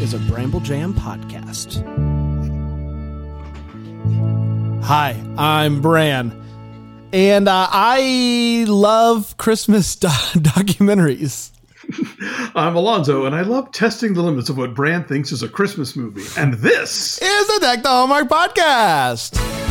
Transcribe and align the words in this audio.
is 0.00 0.14
a 0.14 0.18
Bramble 0.20 0.60
Jam 0.60 0.94
podcast. 0.94 1.82
Hi, 4.84 5.20
I'm 5.36 5.80
Bran, 5.80 6.32
and 7.12 7.48
uh, 7.48 7.66
I 7.70 8.64
love 8.68 9.36
Christmas 9.36 9.96
do- 9.96 10.08
documentaries. 10.08 11.50
I'm 12.54 12.76
Alonzo, 12.76 13.26
and 13.26 13.34
I 13.34 13.42
love 13.42 13.72
testing 13.72 14.14
the 14.14 14.22
limits 14.22 14.48
of 14.48 14.56
what 14.56 14.74
Bran 14.74 15.04
thinks 15.04 15.32
is 15.32 15.42
a 15.42 15.48
Christmas 15.48 15.96
movie. 15.96 16.22
And 16.40 16.54
this 16.54 17.20
Is 17.20 17.46
the 17.48 17.58
Deck 17.60 17.82
the 17.82 17.88
Hallmark 17.88 18.28
podcast. 18.28 19.67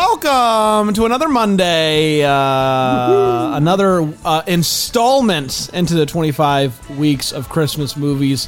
Welcome 0.00 0.94
to 0.94 1.06
another 1.06 1.28
Monday, 1.28 2.22
uh, 2.22 3.56
another 3.56 4.08
uh, 4.24 4.42
installment 4.46 5.70
into 5.72 5.94
the 5.94 6.06
25 6.06 6.96
weeks 6.96 7.32
of 7.32 7.48
Christmas 7.48 7.96
movies. 7.96 8.46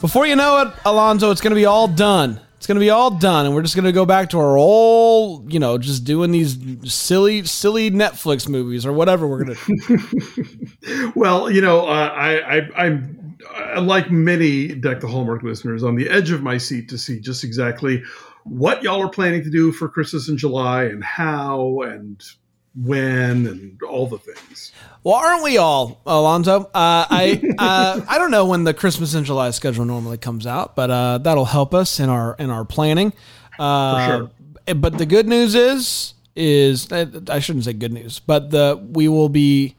Before 0.00 0.26
you 0.26 0.34
know 0.34 0.62
it, 0.62 0.74
Alonzo, 0.84 1.30
it's 1.30 1.40
going 1.40 1.52
to 1.52 1.56
be 1.56 1.66
all 1.66 1.86
done. 1.86 2.40
It's 2.56 2.66
going 2.66 2.74
to 2.74 2.80
be 2.80 2.90
all 2.90 3.12
done, 3.12 3.46
and 3.46 3.54
we're 3.54 3.62
just 3.62 3.76
going 3.76 3.84
to 3.84 3.92
go 3.92 4.04
back 4.04 4.30
to 4.30 4.40
our 4.40 4.58
old, 4.58 5.52
you 5.52 5.60
know, 5.60 5.78
just 5.78 6.02
doing 6.02 6.32
these 6.32 6.58
silly, 6.92 7.44
silly 7.44 7.92
Netflix 7.92 8.48
movies 8.48 8.84
or 8.84 8.92
whatever 8.92 9.28
we're 9.28 9.44
going 9.44 9.56
to. 9.56 11.12
well, 11.14 11.48
you 11.48 11.60
know, 11.60 11.86
uh, 11.86 12.12
I, 12.12 12.56
I, 12.56 12.86
I'm 12.86 13.38
uh, 13.54 13.80
like 13.82 14.10
many 14.10 14.74
Deck 14.74 14.98
the 14.98 15.06
Hallmark 15.06 15.44
listeners 15.44 15.84
on 15.84 15.94
the 15.94 16.10
edge 16.10 16.32
of 16.32 16.42
my 16.42 16.58
seat 16.58 16.88
to 16.88 16.98
see 16.98 17.20
just 17.20 17.44
exactly 17.44 18.02
what 18.48 18.82
y'all 18.82 19.02
are 19.02 19.08
planning 19.08 19.42
to 19.44 19.50
do 19.50 19.72
for 19.72 19.88
Christmas 19.88 20.28
in 20.28 20.36
July 20.36 20.84
and 20.84 21.02
how 21.04 21.80
and 21.82 22.22
when 22.74 23.46
and 23.46 23.80
all 23.82 24.06
the 24.06 24.18
things. 24.18 24.72
Well, 25.02 25.14
aren't 25.14 25.42
we 25.42 25.56
all, 25.56 26.00
Alonzo? 26.06 26.64
Uh, 26.64 27.06
I 27.10 27.42
uh, 27.58 28.00
I 28.08 28.18
don't 28.18 28.30
know 28.30 28.46
when 28.46 28.64
the 28.64 28.74
Christmas 28.74 29.14
in 29.14 29.24
July 29.24 29.50
schedule 29.50 29.84
normally 29.84 30.18
comes 30.18 30.46
out, 30.46 30.76
but 30.76 30.90
uh, 30.90 31.18
that'll 31.18 31.44
help 31.46 31.74
us 31.74 31.98
in 32.00 32.08
our 32.08 32.36
in 32.38 32.50
our 32.50 32.64
planning. 32.64 33.12
Uh, 33.58 33.94
For 33.94 34.12
sure. 34.66 34.74
But 34.74 34.98
the 34.98 35.06
good 35.06 35.26
news 35.26 35.54
is 35.54 36.14
is 36.34 36.90
I 36.92 37.38
shouldn't 37.38 37.64
say 37.64 37.72
good 37.72 37.92
news, 37.92 38.18
but 38.18 38.50
the 38.50 38.78
we 38.92 39.08
will 39.08 39.28
be 39.30 39.74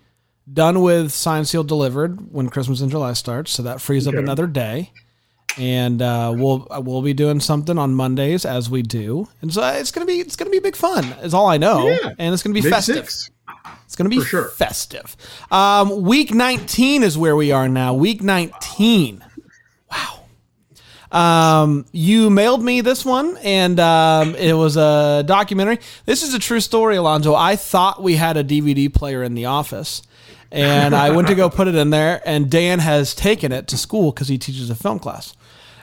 done 0.51 0.81
with 0.81 1.11
signed 1.11 1.47
sealed 1.47 1.67
delivered 1.67 2.31
when 2.33 2.49
Christmas 2.49 2.81
in 2.81 2.89
July 2.89 3.13
starts, 3.13 3.51
so 3.51 3.61
that 3.63 3.81
frees 3.81 4.07
up 4.07 4.13
Okay. 4.13 4.23
another 4.23 4.47
day. 4.47 4.91
And 5.59 6.01
uh, 6.01 6.33
we'll 6.37 6.67
we'll 6.81 7.01
be 7.01 7.13
doing 7.13 7.39
something 7.39 7.77
on 7.79 7.93
Mondays 7.95 8.45
as 8.45 8.69
we 8.69 8.83
do, 8.83 9.27
and 9.41 9.51
so 9.51 9.63
it's 9.73 9.91
gonna 9.91 10.05
be 10.05 10.19
it's 10.19 10.35
gonna 10.35 10.51
be 10.51 10.59
big 10.59 10.75
fun. 10.75 11.03
Is 11.23 11.33
all 11.33 11.47
I 11.47 11.57
know, 11.57 11.87
Yeah. 11.87 12.13
and 12.19 12.33
it's 12.33 12.43
gonna 12.43 12.53
be 12.53 12.61
festive. 12.61 13.09
six. 13.09 13.31
It's 13.85 13.95
going 13.95 14.09
to 14.11 14.15
be 14.15 14.23
sure. 14.23 14.49
festive. 14.49 15.15
Um, 15.49 16.03
week 16.03 16.33
19 16.33 17.03
is 17.03 17.17
where 17.17 17.35
we 17.37 17.53
are 17.53 17.69
now. 17.69 17.93
Week 17.93 18.21
19. 18.21 19.23
Wow. 19.89 20.19
Um, 21.11 21.85
you 21.93 22.29
mailed 22.29 22.61
me 22.63 22.81
this 22.81 23.05
one, 23.05 23.37
and 23.37 23.79
um, 23.79 24.35
it 24.35 24.53
was 24.53 24.75
a 24.75 25.23
documentary. 25.25 25.79
This 26.05 26.21
is 26.21 26.33
a 26.33 26.39
true 26.39 26.59
story, 26.59 26.97
Alonzo. 26.97 27.33
I 27.33 27.55
thought 27.55 28.03
we 28.03 28.15
had 28.17 28.35
a 28.35 28.43
DVD 28.43 28.93
player 28.93 29.23
in 29.23 29.33
the 29.35 29.45
office, 29.45 30.01
and 30.51 30.93
I 30.93 31.11
went 31.11 31.29
to 31.29 31.35
go 31.35 31.49
put 31.49 31.69
it 31.69 31.75
in 31.75 31.89
there, 31.89 32.21
and 32.25 32.49
Dan 32.51 32.79
has 32.79 33.15
taken 33.15 33.53
it 33.53 33.67
to 33.69 33.77
school 33.77 34.11
because 34.11 34.27
he 34.27 34.37
teaches 34.37 34.69
a 34.69 34.75
film 34.75 34.99
class. 34.99 35.33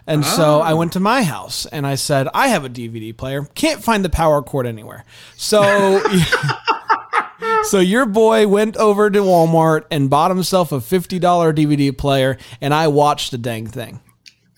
And 0.07 0.25
so 0.25 0.61
I 0.61 0.73
oh. 0.73 0.77
went 0.77 0.93
to 0.93 1.01
my 1.01 1.23
house 1.23 1.65
and 1.67 1.87
I 1.87 1.95
said, 1.95 2.29
I 2.35 2.49
have 2.49 2.65
a 2.65 2.69
DVD 2.69 3.17
player. 3.17 3.45
Can't 3.55 3.83
find 3.83 4.05
the 4.05 4.11
power 4.11 4.43
cord 4.43 4.67
anywhere. 4.67 5.05
So 5.37 6.03
So 7.65 7.79
your 7.81 8.05
boy 8.05 8.47
went 8.47 8.77
over 8.77 9.11
to 9.11 9.19
Walmart 9.21 9.85
and 9.91 10.11
bought 10.11 10.31
himself 10.31 10.71
a 10.71 10.77
$50 10.77 11.21
DVD 11.21 11.97
player 11.97 12.37
and 12.61 12.75
I 12.75 12.89
watched 12.89 13.31
the 13.31 13.39
dang 13.39 13.67
thing. 13.67 14.01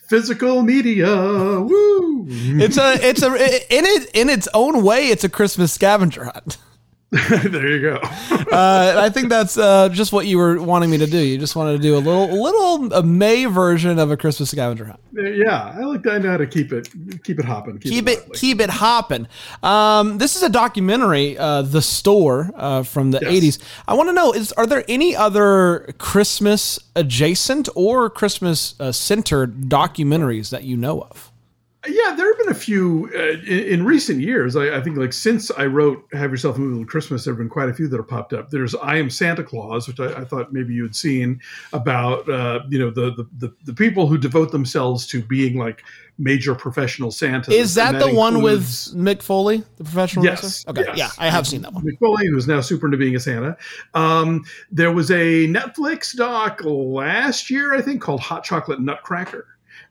Physical 0.09 0.63
media. 0.63 1.07
Woo! 1.61 2.27
It's 2.29 2.77
a 2.77 2.95
it's 3.01 3.23
a 3.23 3.27
in 3.27 3.85
it 3.85 4.11
in 4.15 4.29
its 4.29 4.49
own 4.55 4.85
way 4.85 5.09
it's 5.09 5.25
a 5.25 5.29
Christmas 5.29 5.73
scavenger 5.73 6.25
hunt. 6.25 6.59
there 7.45 7.69
you 7.69 7.81
go. 7.81 7.97
Uh, 8.53 8.95
I 8.99 9.11
think 9.11 9.29
that's 9.29 9.57
uh, 9.59 9.89
just 9.89 10.13
what 10.13 10.27
you 10.27 10.39
were 10.39 10.61
wanting 10.61 10.91
me 10.91 10.99
to 10.99 11.07
do. 11.07 11.19
You 11.19 11.39
just 11.39 11.57
wanted 11.57 11.73
to 11.73 11.79
do 11.79 11.97
a 11.97 11.99
little 11.99 12.29
little 12.43 12.93
a 12.93 13.03
May 13.03 13.45
version 13.47 13.99
of 13.99 14.11
a 14.11 14.17
Christmas 14.17 14.51
scavenger 14.51 14.85
hunt. 14.87 15.01
yeah, 15.13 15.75
I 15.77 15.81
like 15.85 16.07
I 16.07 16.19
know 16.19 16.31
how 16.31 16.37
to 16.37 16.47
keep 16.47 16.73
it 16.73 16.89
keep 17.25 17.39
it 17.39 17.45
hopping. 17.45 17.79
Keep 17.79 18.09
it 18.09 18.19
lively. 18.21 18.39
keep 18.39 18.61
it 18.61 18.71
hopping. 18.71 19.29
Um, 19.63 20.19
this 20.19 20.37
is 20.37 20.43
a 20.43 20.49
documentary, 20.49 21.37
uh, 21.39 21.63
The 21.63 21.83
Store 21.83 22.51
uh, 22.55 22.83
from 22.83 23.11
the 23.11 23.19
Yes. 23.23 23.59
80s. 23.59 23.63
I 23.89 23.95
want 23.95 24.09
to 24.09 24.13
know 24.13 24.33
is 24.33 24.53
are 24.53 24.67
there 24.67 24.85
any 24.89 25.15
other 25.17 25.93
Christmas 25.99 26.79
adjacent 26.95 27.69
or 27.75 28.11
Christmas 28.11 28.75
uh, 28.81 28.93
centered 28.93 29.63
documentaries 29.69 30.51
that 30.51 30.65
you 30.65 30.77
know 30.77 31.01
of? 31.03 31.31
Yeah, 31.89 32.15
there 32.17 32.29
have 32.29 32.39
been 32.39 32.49
a 32.49 32.55
few 32.59 33.11
uh, 33.15 33.41
in, 33.47 33.65
in 33.65 33.85
recent 33.85 34.21
years. 34.21 34.57
I, 34.57 34.77
I 34.77 34.81
think, 34.81 34.97
like 34.97 35.13
since 35.13 35.51
I 35.51 35.67
wrote 35.67 36.07
"Have 36.13 36.31
Yourself 36.31 36.57
a 36.57 36.61
Movie 36.61 36.73
Little 36.73 36.87
Christmas," 36.87 37.25
there 37.25 37.33
have 37.33 37.39
been 37.39 37.49
quite 37.49 37.69
a 37.69 37.75
few 37.75 37.89
that 37.89 37.97
have 37.97 38.09
popped 38.09 38.33
up. 38.33 38.51
There's 38.51 38.75
"I 38.77 38.97
Am 38.97 39.11
Santa 39.11 39.43
Claus," 39.43 39.89
which 39.89 40.01
I, 40.01 40.21
I 40.21 40.25
thought 40.25 40.53
maybe 40.53 40.75
you 40.75 40.83
had 40.83 40.97
seen 40.97 41.41
about 41.73 42.29
uh, 42.29 42.61
you 42.69 42.79
know 42.79 42.91
the, 42.91 43.13
the 43.15 43.27
the 43.47 43.55
the 43.65 43.75
people 43.75 44.07
who 44.07 44.19
devote 44.19 44.53
themselves 44.53 45.07
to 45.09 45.23
being 45.23 45.59
like 45.59 45.83
major 46.19 46.55
professional 46.55 47.11
Santa. 47.11 47.53
Is 47.53 47.75
that, 47.75 47.95
And 47.95 48.03
the 48.03 48.15
one 48.15 48.41
with 48.43 48.65
Mick 48.95 49.21
Foley, 49.23 49.63
the 49.77 49.85
professional 49.85 50.25
Yes, 50.25 50.43
wrestler? 50.43 50.71
Okay, 50.71 50.85
yes. 50.87 50.97
yeah, 50.97 51.11
I 51.19 51.31
have 51.31 51.47
seen 51.47 51.63
that 51.63 51.73
one. 51.75 51.85
Mick 51.85 51.99
Foley, 51.99 52.27
who's 52.29 52.49
now 52.49 52.61
super 52.63 52.87
into 52.87 52.97
being 52.97 53.17
a 53.17 53.21
Santa. 53.21 53.57
Um, 53.95 54.45
there 54.71 54.93
was 54.93 55.11
a 55.11 55.47
Netflix 55.47 56.17
doc 56.17 56.63
last 56.65 57.51
year, 57.51 57.75
I 57.75 57.83
think, 57.83 58.01
called 58.01 58.21
Hot 58.21 58.45
Chocolate 58.45 58.81
Nutcracker, 58.81 59.47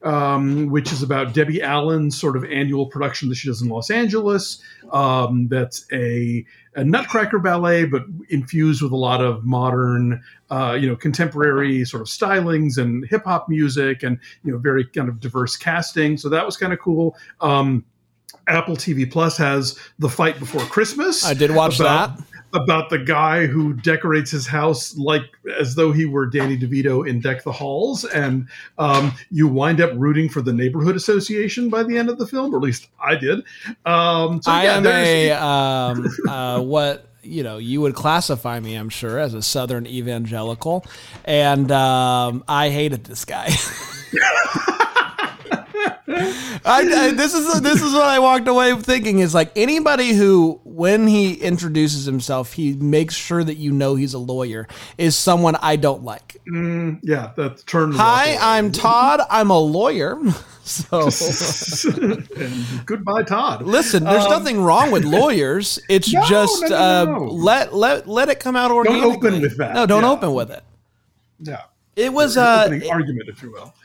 um, 0.06 0.70
which 0.70 0.92
is 0.92 1.02
about 1.02 1.34
Debbie 1.34 1.62
Allen's 1.62 2.20
sort 2.20 2.38
of 2.38 2.46
annual 2.46 2.86
production 2.86 3.28
that 3.30 3.36
she 3.36 3.48
does 3.48 3.62
in 3.62 3.70
Los 3.70 3.90
Angeles. 3.90 4.62
Um, 4.92 5.48
that's 5.50 5.86
a, 5.92 6.46
a 6.76 6.84
Nutcracker 6.84 7.40
ballet, 7.40 7.86
but 7.86 8.04
infused 8.30 8.84
with 8.84 8.92
a 8.92 8.98
lot 8.98 9.22
of 9.22 9.44
modern, 9.44 10.24
uh, 10.52 10.78
you 10.80 10.88
know, 10.88 10.96
contemporary 10.96 11.84
sort 11.86 12.02
of 12.02 12.08
stylings 12.08 12.78
and 12.78 13.06
hip 13.10 13.24
hop 13.26 13.50
music, 13.50 14.04
and 14.04 14.20
you 14.44 14.52
know, 14.52 14.60
very 14.60 14.86
kind 14.86 15.10
of 15.10 15.20
diverse 15.20 15.58
casting. 15.58 16.18
So 16.18 16.30
that 16.30 16.46
was 16.46 16.56
kind 16.56 16.72
of 16.72 16.80
cool. 16.80 17.18
Um, 17.42 17.84
Apple 18.48 18.76
TV 18.76 19.12
Plus 19.12 19.38
has 19.38 19.78
The 19.98 20.10
Fight 20.10 20.38
Before 20.40 20.62
Christmas. 20.62 21.26
I 21.26 21.34
did 21.34 21.52
watch 21.52 21.80
about- 21.80 22.18
that. 22.18 22.26
About 22.54 22.90
the 22.90 23.00
guy 23.00 23.48
who 23.48 23.74
decorates 23.74 24.32
his 24.32 24.48
house 24.48 24.96
like 24.98 25.24
as 25.60 25.76
though 25.76 25.92
he 25.92 26.06
were 26.06 26.26
Danny 26.26 26.58
DeVito 26.58 27.08
in 27.08 27.20
Deck 27.20 27.44
the 27.44 27.52
Halls, 27.52 28.06
and 28.06 28.48
um, 28.78 29.14
you 29.30 29.48
wind 29.48 29.82
up 29.82 29.92
rooting 29.96 30.30
for 30.30 30.42
the 30.42 30.54
neighborhood 30.54 30.96
association 30.96 31.70
by 31.70 31.84
the 31.84 31.98
end 31.98 32.10
of 32.10 32.18
the 32.18 32.26
film, 32.26 32.54
or 32.54 32.58
at 32.58 32.64
least 32.64 32.88
I 33.00 33.16
did. 33.16 33.40
Um, 33.86 34.42
so 34.42 34.52
I 34.52 34.64
yeah, 34.64 34.78
am 34.78 34.86
a 34.86 35.32
um, 35.32 36.08
uh, 36.30 36.62
what 36.62 37.08
you 37.24 37.44
know 37.44 37.58
you 37.58 37.82
would 37.82 37.96
classify 37.96 38.60
me, 38.60 38.76
I'm 38.76 38.90
sure, 38.90 39.20
as 39.20 39.34
a 39.34 39.42
Southern 39.42 39.86
evangelical, 39.86 40.86
and 41.26 41.72
um, 41.72 42.44
I 42.48 42.70
hated 42.70 43.04
this 43.04 43.26
guy. 43.26 43.50
I, 46.18 46.60
I- 46.66 47.12
this 47.12 47.34
is 47.34 47.62
this 47.62 47.82
is 47.82 47.94
what 47.94 48.04
I 48.08 48.20
walked 48.20 48.48
away 48.48 48.74
thinking 48.76 49.20
is 49.20 49.34
like 49.34 49.52
anybody 49.56 50.14
who 50.14 50.60
when 50.64 51.08
he 51.08 51.34
introduces 51.36 52.06
himself 52.06 52.54
he 52.54 52.74
makes 52.74 53.16
sure 53.16 53.44
that 53.44 53.56
you 53.56 53.72
know 53.72 53.96
he's 53.96 54.14
a 54.14 54.20
lawyer 54.20 54.68
is 54.98 55.16
someone 55.16 55.56
I 55.62 55.76
don't 55.76 56.04
like. 56.04 56.38
mm, 56.48 57.00
yeah, 57.04 57.32
that 57.36 57.66
turn. 57.68 57.92
Hi, 57.94 58.38
I'm 58.40 58.72
Todd. 58.72 59.22
I'm 59.30 59.50
a 59.50 59.60
lawyer. 59.60 60.18
So 60.68 61.12
goodbye, 62.88 63.22
Todd. 63.22 63.62
listen, 63.62 64.04
there's 64.04 64.26
Um, 64.26 64.32
nothing 64.32 64.62
wrong 64.62 64.90
with 64.90 65.04
lawyers. 65.04 65.78
It's 65.90 66.12
No, 66.14 66.26
just 66.26 66.62
no, 66.64 66.68
no, 66.70 66.76
uh, 66.76 67.20
let 67.30 67.76
let 67.76 68.08
let 68.08 68.30
it 68.30 68.40
come 68.40 68.56
out 68.56 68.72
organically. 68.72 69.12
Don't 69.12 69.18
open 69.18 69.42
with 69.42 69.58
that. 69.58 69.76
No, 69.76 69.86
don't 69.86 70.02
Yeah. 70.02 70.10
open 70.10 70.34
with 70.34 70.50
it. 70.50 70.64
Yeah, 71.40 71.62
It 71.96 72.12
was 72.14 72.36
An 72.36 72.44
uh, 72.44 72.80
argument, 72.90 73.30
if 73.30 73.44
you 73.44 73.52
will. 73.52 73.76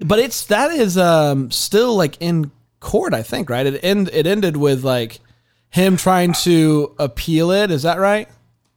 But 0.00 0.18
it's 0.18 0.46
that 0.46 0.70
is 0.70 0.96
um 0.98 1.50
still 1.50 1.96
like 1.96 2.16
in 2.20 2.50
court. 2.80 3.14
I 3.14 3.22
think 3.22 3.50
right. 3.50 3.66
It 3.66 3.80
end 3.82 4.08
it 4.12 4.26
ended 4.26 4.56
with 4.56 4.84
like 4.84 5.20
him 5.70 5.96
trying 5.96 6.32
to 6.44 6.94
appeal 6.98 7.50
it. 7.50 7.70
Is 7.70 7.82
that 7.82 7.98
right? 7.98 8.28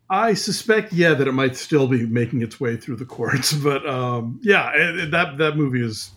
I 0.10 0.34
suspect, 0.34 0.92
yeah, 0.92 1.14
that 1.14 1.28
it 1.28 1.32
might 1.32 1.56
still 1.56 1.88
be 1.88 2.06
making 2.06 2.42
its 2.42 2.60
way 2.60 2.76
through 2.76 2.98
the 2.98 3.06
courts, 3.06 3.54
but 3.64 3.88
um, 3.88 4.40
yeah, 4.44 4.72
it, 4.76 5.00
it- 5.00 5.12
that 5.12 5.38
that 5.38 5.56
movie 5.58 5.84
is 5.86 6.12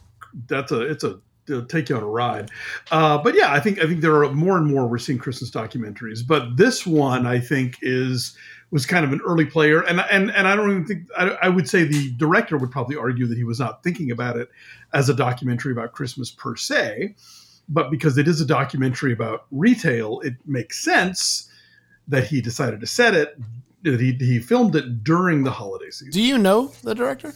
that's 0.49 0.73
a 0.73 0.81
it's 0.81 1.05
a 1.05 1.21
it'll 1.49 1.65
take 1.67 1.91
you 1.91 1.97
on 1.97 2.03
a 2.03 2.07
ride. 2.07 2.51
Uh, 2.91 3.19
but 3.19 3.35
yeah, 3.37 3.53
I 3.53 3.61
think 3.61 3.79
I 3.79 3.87
think 3.87 4.01
there 4.01 4.25
are 4.25 4.33
more 4.33 4.57
and 4.57 4.67
more 4.67 4.87
we're 4.87 4.99
seeing 4.99 5.19
Christmas 5.19 5.51
documentaries, 5.51 6.27
but 6.27 6.57
this 6.57 6.87
one 6.87 7.27
I 7.27 7.39
think 7.39 7.79
is 7.83 8.37
was 8.75 8.87
kind 8.87 9.05
of 9.05 9.13
an 9.13 9.21
early 9.25 9.47
player, 9.47 9.83
and 9.83 10.01
and 10.11 10.33
and 10.33 10.49
I 10.49 10.57
don't 10.57 10.69
even 10.69 10.85
think 10.85 11.07
I, 11.17 11.29
I 11.43 11.49
would 11.49 11.69
say 11.69 11.85
the 11.85 12.11
director 12.17 12.59
would 12.59 12.73
probably 12.73 12.97
argue 12.97 13.25
that 13.29 13.39
he 13.39 13.45
was 13.45 13.61
not 13.61 13.85
thinking 13.85 14.11
about 14.11 14.37
it 14.37 14.51
as 14.93 15.09
a 15.09 15.15
documentary 15.15 15.71
about 15.71 15.93
Christmas 15.93 16.33
per 16.33 16.57
se. 16.57 17.15
but 17.69 17.89
because 17.89 18.19
it 18.19 18.27
is 18.27 18.41
a 18.41 18.45
documentary 18.45 19.13
about 19.13 19.47
retail, 19.53 20.19
it 20.21 20.35
makes 20.45 20.83
sense 20.85 21.49
that 22.09 22.25
he 22.27 22.41
decided 22.41 22.81
to 22.81 22.87
set 22.87 23.15
it. 23.15 23.39
That 23.85 24.01
he, 24.01 24.13
he 24.19 24.41
filmed 24.41 24.75
it 24.75 25.05
during 25.05 25.45
the 25.45 25.53
holiday 25.53 25.91
season. 25.91 26.11
Do 26.11 26.23
you 26.23 26.37
know 26.37 26.73
the 26.83 26.95
director? 26.95 27.33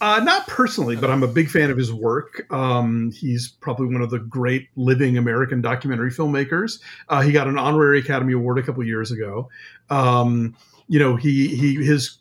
Uh, 0.00 0.20
not 0.20 0.46
personally, 0.46 0.94
but 0.94 1.10
I'm 1.10 1.22
a 1.22 1.28
big 1.28 1.48
fan 1.48 1.70
of 1.70 1.78
his 1.78 1.92
work. 1.92 2.46
Um, 2.52 3.12
he's 3.12 3.48
probably 3.48 3.86
one 3.86 4.02
of 4.02 4.10
the 4.10 4.18
great 4.18 4.68
living 4.76 5.16
American 5.16 5.62
documentary 5.62 6.10
filmmakers. 6.10 6.80
Uh, 7.08 7.22
he 7.22 7.32
got 7.32 7.48
an 7.48 7.58
honorary 7.58 8.00
Academy 8.00 8.34
Award 8.34 8.58
a 8.58 8.62
couple 8.62 8.84
years 8.84 9.10
ago. 9.10 9.48
Um, 9.88 10.54
you 10.88 10.98
know, 10.98 11.16
he 11.16 11.48
he 11.48 11.74
his 11.76 12.18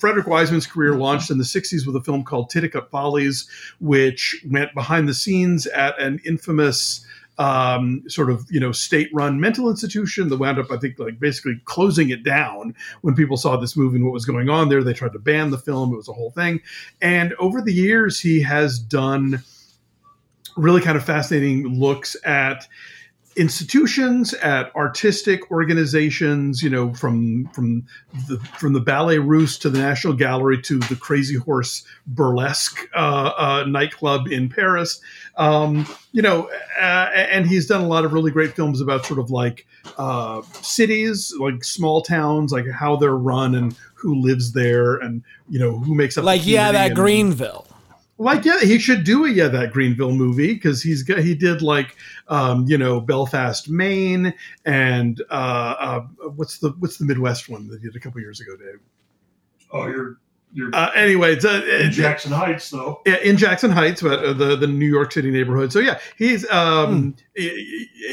Frederick 0.00 0.26
Wiseman's 0.26 0.66
career 0.66 0.94
launched 0.94 1.30
in 1.30 1.38
the 1.38 1.44
'60s 1.44 1.86
with 1.86 1.96
a 1.96 2.00
film 2.00 2.24
called 2.24 2.50
Titicut 2.50 2.88
Follies, 2.90 3.48
which 3.80 4.42
went 4.48 4.72
behind 4.72 5.08
the 5.08 5.14
scenes 5.14 5.66
at 5.66 6.00
an 6.00 6.20
infamous 6.24 7.04
um, 7.38 8.02
sort 8.08 8.30
of 8.30 8.44
you 8.50 8.60
know 8.60 8.72
state-run 8.72 9.40
mental 9.40 9.70
institution 9.70 10.28
that 10.28 10.38
wound 10.38 10.58
up, 10.58 10.70
I 10.70 10.76
think, 10.76 10.98
like 10.98 11.18
basically 11.18 11.60
closing 11.64 12.10
it 12.10 12.22
down 12.22 12.74
when 13.00 13.14
people 13.14 13.36
saw 13.36 13.56
this 13.56 13.76
movie 13.76 13.96
and 13.96 14.04
what 14.04 14.12
was 14.12 14.24
going 14.24 14.48
on 14.48 14.68
there. 14.68 14.82
They 14.82 14.92
tried 14.92 15.12
to 15.12 15.18
ban 15.18 15.50
the 15.50 15.58
film; 15.58 15.92
it 15.92 15.96
was 15.96 16.08
a 16.08 16.12
whole 16.12 16.30
thing. 16.30 16.60
And 17.00 17.34
over 17.38 17.60
the 17.60 17.72
years, 17.72 18.20
he 18.20 18.42
has 18.42 18.78
done 18.78 19.42
really 20.56 20.82
kind 20.82 20.96
of 20.96 21.04
fascinating 21.04 21.66
looks 21.78 22.16
at 22.24 22.66
institutions 23.36 24.34
at 24.34 24.74
artistic 24.76 25.50
organizations 25.50 26.62
you 26.62 26.68
know 26.68 26.92
from 26.92 27.46
from 27.48 27.86
the 28.28 28.38
from 28.58 28.72
the 28.72 28.80
ballet 28.80 29.18
russe 29.18 29.56
to 29.58 29.70
the 29.70 29.78
national 29.78 30.12
gallery 30.12 30.60
to 30.60 30.78
the 30.80 30.96
crazy 30.96 31.36
horse 31.36 31.84
burlesque 32.06 32.88
uh, 32.94 33.32
uh, 33.36 33.64
nightclub 33.66 34.26
in 34.28 34.48
paris. 34.48 35.00
Um, 35.36 35.86
you 36.12 36.20
know 36.20 36.50
uh, 36.78 37.10
and 37.14 37.46
he's 37.46 37.66
done 37.66 37.80
a 37.80 37.88
lot 37.88 38.04
of 38.04 38.12
really 38.12 38.30
great 38.30 38.54
films 38.54 38.80
about 38.80 39.06
sort 39.06 39.18
of 39.18 39.30
like 39.30 39.66
uh, 39.96 40.42
cities 40.60 41.32
like 41.38 41.64
small 41.64 42.02
towns 42.02 42.52
like 42.52 42.68
how 42.68 42.96
they're 42.96 43.16
run 43.16 43.54
and 43.54 43.74
who 43.94 44.20
lives 44.20 44.52
there 44.52 44.96
and 44.96 45.22
you 45.48 45.58
know 45.58 45.78
who 45.78 45.94
makes 45.94 46.18
up 46.18 46.24
like 46.24 46.44
yeah 46.44 46.72
that 46.72 46.88
and, 46.88 46.96
greenville 46.96 47.66
like 48.22 48.44
yeah 48.44 48.60
he 48.60 48.78
should 48.78 49.04
do 49.04 49.24
a 49.24 49.30
yeah 49.30 49.48
that 49.48 49.72
greenville 49.72 50.12
movie 50.12 50.54
because 50.54 50.82
he's 50.82 51.02
got 51.02 51.18
he 51.18 51.34
did 51.34 51.60
like 51.60 51.96
um, 52.28 52.64
you 52.66 52.78
know 52.78 53.00
belfast 53.00 53.68
maine 53.68 54.32
and 54.64 55.22
uh, 55.30 55.74
uh, 55.78 56.00
what's 56.36 56.58
the 56.58 56.70
what's 56.78 56.98
the 56.98 57.04
midwest 57.04 57.48
one 57.48 57.68
that 57.68 57.80
he 57.80 57.88
did 57.88 57.96
a 57.96 58.00
couple 58.00 58.20
years 58.20 58.40
ago 58.40 58.56
dave? 58.56 58.80
Oh 59.72 59.86
you're 59.86 60.18
you're 60.54 60.70
uh, 60.74 60.90
anyway 60.94 61.32
it's 61.32 61.44
uh, 61.44 61.62
in 61.80 61.90
jackson 61.90 62.30
heights 62.30 62.70
though. 62.70 63.00
Yeah, 63.06 63.16
in 63.16 63.36
jackson 63.36 63.70
heights 63.70 64.02
but 64.02 64.24
uh, 64.24 64.32
the 64.34 64.54
the 64.54 64.66
new 64.66 64.86
york 64.86 65.12
city 65.12 65.30
neighborhood. 65.30 65.72
So 65.72 65.80
yeah 65.80 65.98
he's 66.16 66.48
um 66.50 67.16
hmm. 67.36 67.46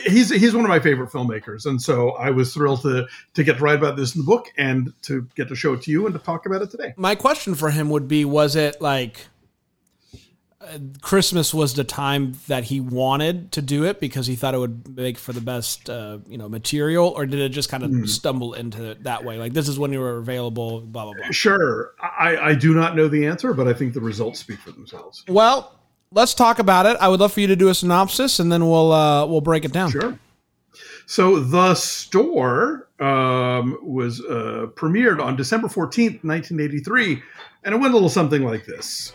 he's 0.05 0.29
he's 0.29 0.55
one 0.55 0.65
of 0.65 0.69
my 0.69 0.79
favorite 0.79 1.11
filmmakers. 1.11 1.65
And 1.65 1.81
so 1.81 2.11
i 2.11 2.31
was 2.31 2.53
thrilled 2.53 2.81
to 2.81 3.07
to 3.33 3.43
get 3.43 3.57
to 3.57 3.63
write 3.63 3.77
about 3.77 3.95
this 3.95 4.15
in 4.15 4.21
the 4.21 4.25
book 4.25 4.47
and 4.57 4.91
to 5.03 5.27
get 5.35 5.49
to 5.49 5.55
show 5.55 5.73
it 5.73 5.83
to 5.83 5.91
you 5.91 6.05
and 6.05 6.13
to 6.13 6.19
talk 6.19 6.45
about 6.45 6.61
it 6.61 6.71
today. 6.71 6.93
My 6.97 7.13
question 7.13 7.53
for 7.55 7.69
him 7.69 7.89
would 7.89 8.07
be 8.07 8.25
was 8.25 8.55
it 8.55 8.81
like 8.81 9.27
Christmas 11.01 11.53
was 11.53 11.75
the 11.75 11.85
time 11.85 12.33
that 12.47 12.65
he 12.65 12.81
wanted 12.81 13.53
to 13.53 13.61
do 13.61 13.85
it 13.85 14.01
because 14.01 14.27
he 14.27 14.35
thought 14.35 14.53
it 14.53 14.57
would 14.57 14.93
make 14.93 15.17
for 15.17 15.31
the 15.31 15.39
best, 15.39 15.89
uh, 15.89 16.17
you 16.27 16.37
know, 16.37 16.49
material, 16.49 17.13
or 17.15 17.25
did 17.25 17.39
it 17.39 17.49
just 17.49 17.69
kind 17.69 17.81
of 17.81 17.91
mm. 17.91 18.07
stumble 18.07 18.53
into 18.53 18.91
it 18.91 19.03
that 19.03 19.23
way? 19.23 19.37
Like 19.37 19.53
this 19.53 19.69
is 19.69 19.79
when 19.79 19.93
you 19.93 19.99
were 20.01 20.17
available, 20.17 20.81
blah 20.81 21.05
blah 21.05 21.13
blah. 21.13 21.31
Sure, 21.31 21.93
I, 22.01 22.37
I 22.37 22.55
do 22.55 22.73
not 22.73 22.97
know 22.97 23.07
the 23.07 23.25
answer, 23.25 23.53
but 23.53 23.69
I 23.69 23.73
think 23.73 23.93
the 23.93 24.01
results 24.01 24.39
speak 24.39 24.59
for 24.59 24.71
themselves. 24.71 25.23
Well, 25.29 25.79
let's 26.11 26.33
talk 26.33 26.59
about 26.59 26.85
it. 26.85 26.97
I 26.99 27.07
would 27.07 27.21
love 27.21 27.31
for 27.31 27.39
you 27.39 27.47
to 27.47 27.55
do 27.55 27.69
a 27.69 27.73
synopsis, 27.73 28.39
and 28.39 28.51
then 28.51 28.67
we'll 28.67 28.91
uh, 28.91 29.25
we'll 29.27 29.41
break 29.41 29.63
it 29.63 29.71
down. 29.71 29.91
Sure. 29.91 30.19
So 31.05 31.39
the 31.39 31.73
store 31.75 32.89
um, 32.99 33.79
was 33.81 34.19
uh, 34.19 34.67
premiered 34.75 35.23
on 35.23 35.37
December 35.37 35.69
fourteenth, 35.69 36.21
nineteen 36.25 36.59
eighty 36.59 36.79
three, 36.79 37.23
and 37.63 37.73
it 37.73 37.77
went 37.77 37.93
a 37.93 37.95
little 37.95 38.09
something 38.09 38.43
like 38.43 38.65
this. 38.65 39.13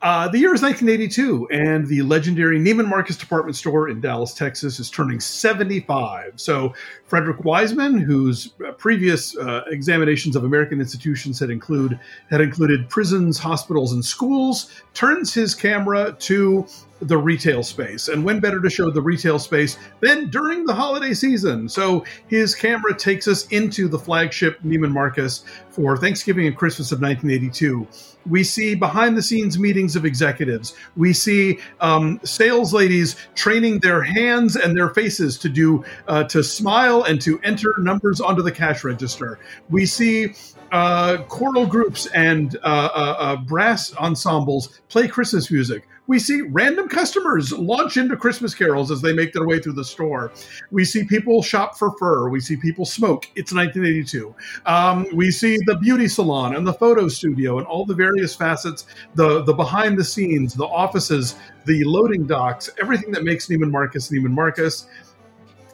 Uh, 0.00 0.28
the 0.28 0.38
year 0.38 0.54
is 0.54 0.62
1982, 0.62 1.48
and 1.50 1.84
the 1.88 2.02
legendary 2.02 2.60
Neiman 2.60 2.86
Marcus 2.86 3.16
department 3.16 3.56
store 3.56 3.88
in 3.88 4.00
Dallas, 4.00 4.32
Texas, 4.32 4.78
is 4.78 4.90
turning 4.90 5.18
75. 5.18 6.34
So, 6.36 6.72
Frederick 7.06 7.44
Wiseman, 7.44 7.98
whose 7.98 8.52
previous 8.76 9.36
uh, 9.36 9.64
examinations 9.66 10.36
of 10.36 10.44
American 10.44 10.80
institutions 10.80 11.40
had 11.40 11.50
include 11.50 11.98
had 12.30 12.40
included 12.40 12.88
prisons, 12.88 13.38
hospitals, 13.38 13.92
and 13.92 14.04
schools, 14.04 14.70
turns 14.94 15.34
his 15.34 15.52
camera 15.52 16.14
to 16.20 16.64
the 17.00 17.16
retail 17.16 17.62
space. 17.62 18.08
And 18.08 18.24
when 18.24 18.40
better 18.40 18.60
to 18.60 18.70
show 18.70 18.90
the 18.90 19.02
retail 19.02 19.38
space 19.38 19.78
than 20.00 20.30
during 20.30 20.64
the 20.64 20.74
holiday 20.74 21.14
season? 21.14 21.68
So 21.68 22.04
his 22.28 22.54
camera 22.54 22.96
takes 22.96 23.28
us 23.28 23.46
into 23.48 23.88
the 23.88 23.98
flagship 23.98 24.60
Neiman 24.62 24.92
Marcus 24.92 25.44
for 25.70 25.96
Thanksgiving 25.96 26.46
and 26.46 26.56
Christmas 26.56 26.92
of 26.92 27.00
1982. 27.00 27.86
We 28.28 28.44
see 28.44 28.74
behind 28.74 29.16
the 29.16 29.22
scenes 29.22 29.58
meetings 29.58 29.96
of 29.96 30.04
executives. 30.04 30.74
We 30.96 31.12
see 31.12 31.58
um, 31.80 32.20
sales 32.24 32.74
ladies 32.74 33.16
training 33.34 33.78
their 33.80 34.02
hands 34.02 34.56
and 34.56 34.76
their 34.76 34.90
faces 34.90 35.38
to 35.38 35.48
do 35.48 35.84
uh, 36.08 36.24
to 36.24 36.42
smile 36.42 37.04
and 37.04 37.20
to 37.22 37.40
enter 37.42 37.74
numbers 37.78 38.20
onto 38.20 38.42
the 38.42 38.52
cash 38.52 38.84
register. 38.84 39.38
We 39.70 39.86
see 39.86 40.34
uh, 40.72 41.18
choral 41.28 41.66
groups 41.66 42.06
and 42.08 42.56
uh, 42.56 42.58
uh, 42.94 43.16
uh 43.18 43.36
brass 43.36 43.94
ensembles 43.96 44.80
play 44.88 45.08
Christmas 45.08 45.50
music 45.50 45.88
we 46.08 46.18
see 46.18 46.40
random 46.40 46.88
customers 46.88 47.52
launch 47.52 47.98
into 47.98 48.16
Christmas 48.16 48.54
carols 48.54 48.90
as 48.90 49.00
they 49.02 49.12
make 49.12 49.32
their 49.32 49.46
way 49.46 49.60
through 49.60 49.74
the 49.74 49.84
store. 49.84 50.32
We 50.70 50.84
see 50.84 51.04
people 51.04 51.42
shop 51.42 51.78
for 51.78 51.96
fur. 51.98 52.30
We 52.30 52.40
see 52.40 52.56
people 52.56 52.86
smoke. 52.86 53.26
It's 53.36 53.52
1982. 53.52 54.34
Um, 54.64 55.06
we 55.14 55.30
see 55.30 55.58
the 55.66 55.76
beauty 55.76 56.08
salon 56.08 56.56
and 56.56 56.66
the 56.66 56.72
photo 56.72 57.08
studio 57.08 57.58
and 57.58 57.66
all 57.66 57.84
the 57.84 57.94
various 57.94 58.34
facets, 58.34 58.86
the, 59.14 59.42
the 59.44 59.52
behind 59.52 59.98
the 59.98 60.04
scenes, 60.04 60.54
the 60.54 60.66
offices, 60.66 61.36
the 61.66 61.84
loading 61.84 62.26
docks, 62.26 62.70
everything 62.80 63.12
that 63.12 63.22
makes 63.22 63.48
Neiman 63.48 63.70
Marcus 63.70 64.10
Neiman 64.10 64.30
Marcus. 64.30 64.86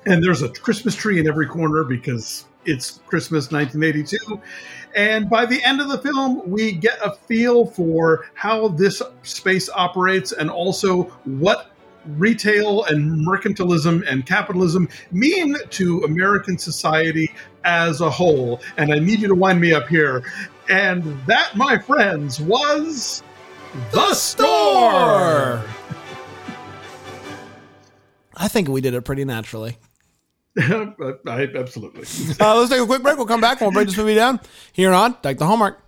And 0.07 0.23
there's 0.23 0.43
a 0.43 0.49
Christmas 0.49 0.97
tree 0.97 1.21
in 1.21 1.29
every 1.29 1.47
corner 1.47 1.85
because 1.85 2.45
it's 2.67 3.01
Christmas 3.07 3.51
1982. 3.51 4.41
And 4.95 5.29
by 5.29 5.45
the 5.47 5.63
end 5.63 5.81
of 5.81 5.89
the 5.89 5.99
film, 5.99 6.49
we 6.49 6.73
get 6.73 6.99
a 7.03 7.13
feel 7.13 7.67
for 7.67 8.27
how 8.35 8.69
this 8.69 9.03
space 9.23 9.69
operates 9.69 10.33
and 10.33 10.51
also 10.51 11.05
what 11.25 11.73
retail 12.17 12.85
and 12.85 13.27
mercantilism 13.27 14.07
and 14.07 14.27
capitalism 14.27 14.89
mean 15.11 15.57
to 15.71 16.03
American 16.05 16.59
society 16.59 17.33
as 17.65 18.01
a 18.01 18.11
whole. 18.11 18.61
And 18.77 18.93
I 18.93 18.99
need 18.99 19.21
you 19.21 19.29
to 19.29 19.35
wind 19.35 19.61
me 19.61 19.73
up 19.73 19.89
here. 19.89 20.23
And 20.69 21.03
that, 21.27 21.57
my 21.57 21.79
friends, 21.79 22.41
was 22.41 23.23
The 23.93 24.15
Store! 24.15 25.63
I 28.37 28.49
think 28.49 28.69
we 28.69 28.81
did 28.81 28.95
it 28.95 29.03
pretty 29.03 29.25
naturally. 29.25 29.79
I, 30.59 31.49
absolutely. 31.57 32.03
uh, 32.41 32.57
let's 32.57 32.71
take 32.71 32.81
a 32.81 32.87
quick 32.87 33.03
break. 33.03 33.17
We'll 33.17 33.27
come 33.27 33.41
back 33.41 33.61
we'll 33.61 33.73
break 33.73 33.89
this 33.89 33.97
movie 33.97 34.15
down 34.15 34.39
here 34.73 34.93
on 34.93 35.17
Deck 35.21 35.39
the 35.39 35.47
Hallmark. 35.47 35.81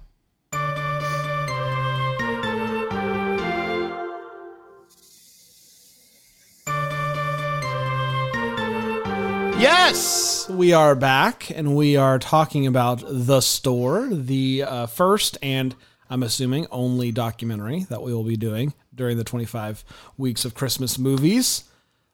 Yes, 9.59 10.49
we 10.51 10.73
are 10.73 10.95
back 10.95 11.51
and 11.51 11.77
we 11.77 11.97
are 11.97 12.19
talking 12.19 12.67
about 12.67 13.03
The 13.07 13.41
Store, 13.41 14.09
the 14.11 14.65
uh, 14.65 14.87
first 14.87 15.39
and 15.41 15.75
I'm 16.11 16.23
assuming 16.23 16.67
only 16.71 17.13
documentary 17.13 17.85
that 17.85 18.03
we 18.03 18.13
will 18.13 18.25
be 18.25 18.37
doing 18.37 18.75
during 18.95 19.17
the 19.17 19.25
25 19.25 19.85
weeks 20.19 20.45
of 20.45 20.55
Christmas 20.55 20.99
movies. 20.99 21.65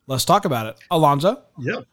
Let's 0.06 0.24
talk 0.24 0.44
about 0.44 0.66
it. 0.66 0.76
Alonzo? 0.90 1.42
Yep. 1.58 1.86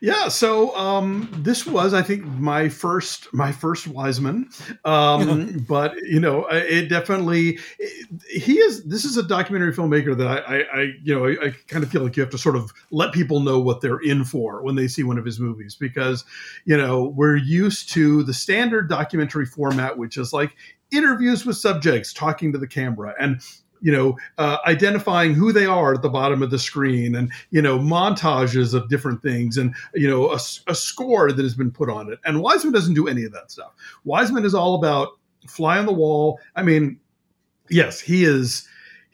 Yeah, 0.00 0.28
so 0.28 0.74
um, 0.76 1.28
this 1.38 1.66
was, 1.66 1.92
I 1.92 2.02
think, 2.02 2.24
my 2.24 2.68
first 2.68 3.32
my 3.34 3.50
first 3.50 3.88
Wiseman, 3.88 4.48
um, 4.84 5.64
but 5.68 5.96
you 6.02 6.20
know, 6.20 6.46
it 6.50 6.88
definitely 6.88 7.58
he 8.30 8.58
is. 8.58 8.84
This 8.84 9.04
is 9.04 9.16
a 9.16 9.22
documentary 9.22 9.72
filmmaker 9.72 10.16
that 10.16 10.26
I, 10.26 10.38
I, 10.38 10.80
I 10.80 10.82
you 11.02 11.14
know, 11.14 11.26
I, 11.26 11.46
I, 11.46 11.54
kind 11.66 11.82
of 11.82 11.90
feel 11.90 12.02
like 12.02 12.16
you 12.16 12.22
have 12.22 12.30
to 12.30 12.38
sort 12.38 12.54
of 12.54 12.72
let 12.92 13.12
people 13.12 13.40
know 13.40 13.58
what 13.58 13.80
they're 13.80 13.98
in 13.98 14.24
for 14.24 14.62
when 14.62 14.76
they 14.76 14.86
see 14.86 15.02
one 15.02 15.18
of 15.18 15.24
his 15.24 15.40
movies 15.40 15.74
because 15.74 16.24
you 16.64 16.76
know 16.76 17.04
we're 17.04 17.36
used 17.36 17.90
to 17.90 18.22
the 18.22 18.34
standard 18.34 18.88
documentary 18.88 19.46
format, 19.46 19.98
which 19.98 20.16
is 20.16 20.32
like 20.32 20.54
interviews 20.92 21.44
with 21.44 21.56
subjects 21.56 22.12
talking 22.12 22.52
to 22.52 22.58
the 22.58 22.68
camera 22.68 23.14
and 23.20 23.42
you 23.80 23.92
know, 23.92 24.16
uh, 24.38 24.58
identifying 24.66 25.34
who 25.34 25.52
they 25.52 25.66
are 25.66 25.94
at 25.94 26.02
the 26.02 26.08
bottom 26.08 26.42
of 26.42 26.50
the 26.50 26.58
screen 26.58 27.14
and, 27.14 27.30
you 27.50 27.62
know, 27.62 27.78
montages 27.78 28.74
of 28.74 28.88
different 28.88 29.22
things 29.22 29.56
and, 29.56 29.74
you 29.94 30.08
know, 30.08 30.30
a, 30.30 30.38
a, 30.66 30.74
score 30.74 31.32
that 31.32 31.42
has 31.42 31.54
been 31.54 31.70
put 31.70 31.88
on 31.90 32.12
it. 32.12 32.18
And 32.24 32.42
Wiseman 32.42 32.72
doesn't 32.72 32.94
do 32.94 33.08
any 33.08 33.24
of 33.24 33.32
that 33.32 33.50
stuff. 33.50 33.72
Wiseman 34.04 34.44
is 34.44 34.54
all 34.54 34.74
about 34.74 35.18
fly 35.46 35.78
on 35.78 35.86
the 35.86 35.92
wall. 35.92 36.40
I 36.56 36.62
mean, 36.62 36.98
yes, 37.70 38.00
he 38.00 38.24
is 38.24 38.66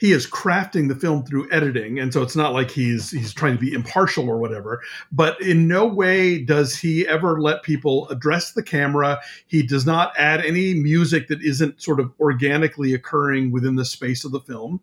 he 0.05 0.13
is 0.13 0.27
crafting 0.27 0.89
the 0.89 0.95
film 0.95 1.25
through 1.25 1.51
editing, 1.51 1.99
and 1.99 2.13
so 2.13 2.21
it's 2.21 2.37
not 2.37 2.53
like 2.53 2.71
he's 2.71 3.11
he's 3.11 3.33
trying 3.33 3.55
to 3.55 3.59
be 3.59 3.73
impartial 3.73 4.29
or 4.29 4.37
whatever. 4.37 4.83
But 5.11 5.41
in 5.41 5.67
no 5.67 5.87
way 5.87 6.45
does 6.45 6.77
he 6.77 7.09
ever 7.09 7.41
let 7.41 7.63
people 7.63 8.07
address 8.11 8.53
the 8.53 8.63
camera. 8.63 9.19
He 9.47 9.63
does 9.63 9.87
not 9.87 10.13
add 10.19 10.45
any 10.45 10.75
music 10.75 11.29
that 11.29 11.41
isn't 11.41 11.81
sort 11.81 12.01
of 12.01 12.13
organically 12.21 12.93
occurring 12.93 13.51
within 13.51 13.77
the 13.77 13.85
space 13.87 14.27
of 14.27 14.33
the 14.33 14.41
film, 14.41 14.79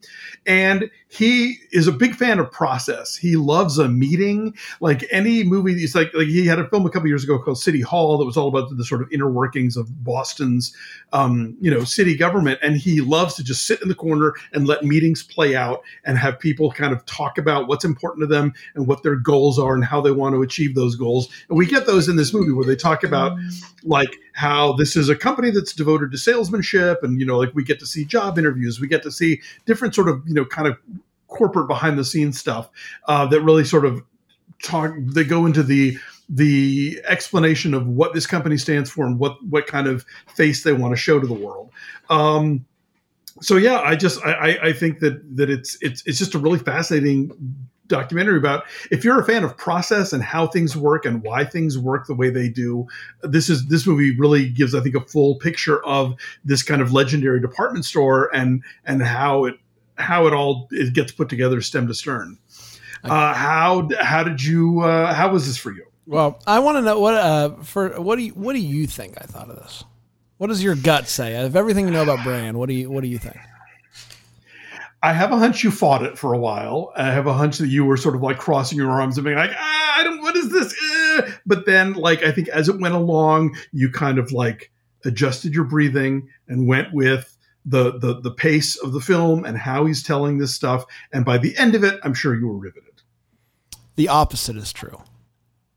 and 0.48 0.90
he 1.08 1.58
is 1.72 1.86
a 1.88 1.92
big 1.92 2.16
fan 2.16 2.40
of 2.40 2.51
process. 2.51 3.16
He 3.16 3.36
loves 3.36 3.78
a 3.78 3.88
meeting, 3.88 4.56
like 4.80 5.06
any 5.12 5.44
movie. 5.44 5.75
He's 5.75 5.94
like 5.94 6.12
like 6.16 6.30
he 6.30 6.48
had 6.48 6.58
a 6.58 6.68
film 6.68 6.88
a 6.88 6.90
couple 6.90 7.10
years 7.10 7.24
ago 7.24 7.38
called 7.38 7.60
City 7.60 7.82
Hall 7.82 8.18
that 8.18 8.25
was 8.25 8.38
all 8.38 8.48
about 8.48 8.75
the 8.75 8.84
sort 8.84 9.04
of 9.04 9.12
inner 9.12 9.30
workings 9.30 9.78
of 9.78 10.04
Boston's 10.04 10.75
um, 11.13 11.56
you 11.62 11.70
know 11.70 11.84
city 11.84 12.18
government, 12.18 12.60
and 12.63 12.75
he 12.75 13.01
loves 13.01 13.36
to 13.36 13.44
just 13.44 13.68
sit 13.68 13.84
in 13.84 13.88
the 13.88 13.94
corner 13.94 14.34
and 14.51 14.66
let 14.66 14.84
meetings 14.84 15.11
play 15.15 15.56
out 15.56 15.84
and 16.06 16.18
have 16.18 16.39
people 16.39 16.72
kind 16.72 16.94
of 16.94 17.06
talk 17.06 17.38
about 17.38 17.68
what's 17.68 17.86
important 17.86 18.22
to 18.24 18.27
them 18.27 18.53
and 18.75 18.88
what 18.88 19.03
their 19.03 19.15
goals 19.15 19.58
are 19.58 19.74
and 19.74 19.84
how 19.84 20.01
they 20.01 20.12
want 20.12 20.36
to 20.36 20.41
achieve 20.41 20.75
those 20.75 20.96
goals. 20.96 21.30
And 21.50 21.58
we 21.58 21.65
get 21.65 21.86
those 21.86 22.08
in 22.08 22.15
this 22.15 22.34
movie 22.34 22.51
where 22.51 22.65
they 22.65 22.75
talk 22.75 23.03
about 23.03 23.38
like 23.84 24.15
how 24.34 24.74
this 24.74 24.96
is 24.96 25.10
a 25.10 25.15
company 25.15 25.51
that's 25.51 25.74
devoted 25.74 26.12
to 26.12 26.18
salesmanship 26.18 27.03
and 27.03 27.20
you 27.20 27.25
know 27.25 27.38
like 27.38 27.53
we 27.53 27.63
get 27.63 27.80
to 27.80 27.86
see 27.86 28.06
job 28.06 28.38
interviews, 28.38 28.80
we 28.80 28.88
get 28.88 29.03
to 29.03 29.12
see 29.12 29.41
different 29.65 29.96
sort 29.96 30.08
of 30.08 30.22
you 30.27 30.34
know 30.34 30.46
kind 30.46 30.68
of 30.68 30.77
corporate 31.27 31.68
behind 31.68 31.98
the 31.98 32.06
scenes 32.06 32.39
stuff 32.39 32.70
uh, 33.08 33.25
that 33.25 33.41
really 33.41 33.63
sort 33.63 33.86
of 33.86 34.01
talk 34.62 34.91
they 35.00 35.24
go 35.24 35.46
into 35.46 35.63
the 35.63 35.98
the 36.30 37.01
explanation 37.06 37.74
of 37.74 37.86
what 37.88 38.13
this 38.13 38.25
company 38.25 38.58
stands 38.58 38.89
for 38.89 39.06
and 39.06 39.20
what 39.20 39.44
what 39.46 39.68
kind 39.68 39.88
of 39.88 40.06
face 40.27 40.63
they 40.63 40.72
want 40.72 40.94
to 40.94 40.98
show 40.98 41.20
to 41.20 41.27
the 41.27 41.34
world. 41.34 41.70
Um, 42.10 42.65
so 43.42 43.58
yeah, 43.58 43.80
I 43.80 43.96
just 43.96 44.24
I, 44.26 44.58
I 44.62 44.74
think 44.74 45.00
that 45.00 45.38
that 45.38 45.50
it's 45.50 45.78
it's 45.82 46.04
it's 46.06 46.18
just 46.18 46.36
a 46.36 46.40
really 46.40 46.60
fascinating 46.60 47.32
documentary 47.88 48.38
about 48.38 48.64
if 48.90 49.04
you're 49.04 49.20
a 49.20 49.26
fan 49.26 49.44
of 49.44 49.58
process 49.58 50.14
and 50.14 50.24
how 50.24 50.48
things 50.48 50.78
work 50.78 51.06
and 51.06 51.22
why 51.24 51.44
things 51.44 51.78
work 51.78 52.08
the 52.08 52.16
way 52.16 52.30
they 52.30 52.48
do 52.48 52.88
this 53.22 53.50
is 53.50 53.68
this 53.68 53.86
movie 53.86 54.18
really 54.18 54.48
gives 54.48 54.74
i 54.74 54.80
think 54.80 54.96
a 54.96 55.02
full 55.02 55.36
picture 55.40 55.84
of 55.86 56.16
this 56.46 56.64
kind 56.64 56.82
of 56.82 56.94
legendary 56.94 57.42
department 57.42 57.84
store 57.84 58.34
and 58.34 58.64
and 58.86 59.04
how 59.04 59.44
it 59.44 59.56
how 60.02 60.28
it 60.28 60.34
all 60.34 60.68
it 60.72 60.94
gets 60.94 61.12
put 61.12 61.30
together 61.30 61.62
stem 61.62 61.88
to 61.88 61.94
stern. 61.94 62.38
Uh, 63.04 63.34
how 63.34 63.88
how 64.00 64.24
did 64.24 64.44
you 64.44 64.82
uh, 64.82 65.14
how 65.14 65.32
was 65.32 65.48
this 65.48 65.58
for 65.58 65.72
you? 65.72 65.86
Well, 66.06 66.40
I 66.46 66.60
want 66.60 66.78
to 66.78 66.82
know 66.82 67.00
what 67.00 67.14
uh 67.16 67.50
for 67.64 68.02
what 68.02 68.18
do 68.18 68.24
you 68.24 68.32
what 68.32 68.54
do 68.54 68.60
you 68.60 68.86
think 68.88 69.16
I 69.20 69.26
thought 69.26 69.50
of 69.50 69.56
this? 69.56 69.84
What 70.41 70.48
does 70.48 70.63
your 70.63 70.74
gut 70.74 71.07
say? 71.07 71.36
Of 71.36 71.55
everything 71.55 71.86
you 71.86 71.91
know 71.91 72.01
about 72.01 72.24
Bran, 72.24 72.57
what 72.57 72.67
do 72.67 72.74
you 72.74 72.89
what 72.89 73.03
do 73.03 73.07
you 73.07 73.19
think? 73.19 73.38
I 75.03 75.13
have 75.13 75.31
a 75.31 75.38
hunch 75.38 75.63
you 75.63 75.69
fought 75.69 76.01
it 76.01 76.17
for 76.17 76.33
a 76.33 76.39
while. 76.39 76.91
I 76.95 77.12
have 77.12 77.27
a 77.27 77.33
hunch 77.33 77.60
that 77.60 77.67
you 77.67 77.86
were 77.86 77.95
sort 77.95 78.15
of 78.15 78.24
like 78.24 78.39
crossing 78.39 78.79
your 78.79 78.89
arms 78.89 79.19
and 79.19 79.25
being 79.25 79.38
like, 79.38 79.51
ah, 79.53 80.00
I 80.00 80.03
don't, 80.03 80.19
what 80.19 80.36
is 80.36 80.50
this? 80.50 80.74
Eh. 80.74 81.31
But 81.45 81.67
then, 81.67 81.93
like, 81.93 82.24
I 82.24 82.31
think 82.31 82.48
as 82.48 82.69
it 82.69 82.79
went 82.79 82.95
along, 82.95 83.55
you 83.71 83.91
kind 83.91 84.17
of 84.17 84.31
like 84.31 84.71
adjusted 85.05 85.53
your 85.53 85.65
breathing 85.65 86.27
and 86.48 86.67
went 86.67 86.91
with 86.91 87.38
the, 87.63 88.00
the, 88.00 88.19
the 88.19 88.31
pace 88.31 88.77
of 88.77 88.93
the 88.93 89.00
film 89.00 89.45
and 89.45 89.60
how 89.60 89.86
he's 89.86 90.01
telling 90.01 90.39
this 90.39 90.55
stuff. 90.55 90.86
And 91.13 91.24
by 91.24 91.38
the 91.38 91.55
end 91.55 91.75
of 91.75 91.83
it, 91.83 92.00
I'm 92.01 92.15
sure 92.15 92.33
you 92.33 92.48
were 92.48 92.57
riveted. 92.57 93.03
The 93.95 94.07
opposite 94.07 94.55
is 94.55 94.74
true. 94.74 95.03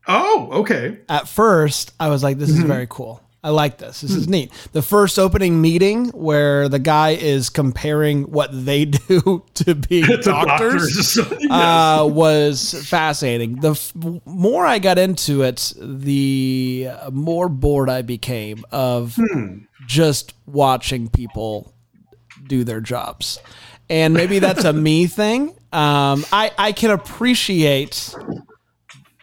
Oh, 0.07 0.49
okay. 0.53 1.01
At 1.07 1.27
first, 1.27 1.93
I 1.99 2.09
was 2.09 2.23
like, 2.23 2.39
this 2.39 2.49
is 2.49 2.61
very 2.61 2.87
cool. 2.89 3.21
I 3.45 3.49
like 3.49 3.77
this. 3.77 4.01
This 4.01 4.09
is 4.11 4.27
neat. 4.27 4.51
The 4.71 4.81
first 4.81 5.19
opening 5.19 5.61
meeting 5.61 6.07
where 6.09 6.67
the 6.67 6.79
guy 6.79 7.11
is 7.11 7.51
comparing 7.51 8.23
what 8.23 8.49
they 8.51 8.85
do 9.07 9.43
to 9.53 9.75
being 9.75 10.05
To 10.07 10.17
doctors. 10.17 11.13
doctors. 11.15 11.41
Uh, 11.51 12.07
was 12.11 12.73
fascinating. 12.89 13.57
The 13.61 13.71
f- 13.71 13.93
more 14.25 14.65
I 14.65 14.79
got 14.79 14.97
into 14.97 15.43
it, 15.43 15.73
the 15.79 16.89
more 17.11 17.47
bored 17.49 17.87
I 17.87 18.01
became 18.01 18.65
of 18.71 19.15
just 19.85 20.33
watching 20.47 21.07
people 21.07 21.71
do 22.47 22.63
their 22.63 22.81
jobs. 22.81 23.39
And 23.91 24.15
maybe 24.15 24.39
that's 24.39 24.63
a 24.63 24.73
me 24.73 25.05
thing. 25.05 25.49
Um, 25.71 26.25
I, 26.31 26.51
I 26.57 26.71
can 26.71 26.89
appreciate 26.89 28.15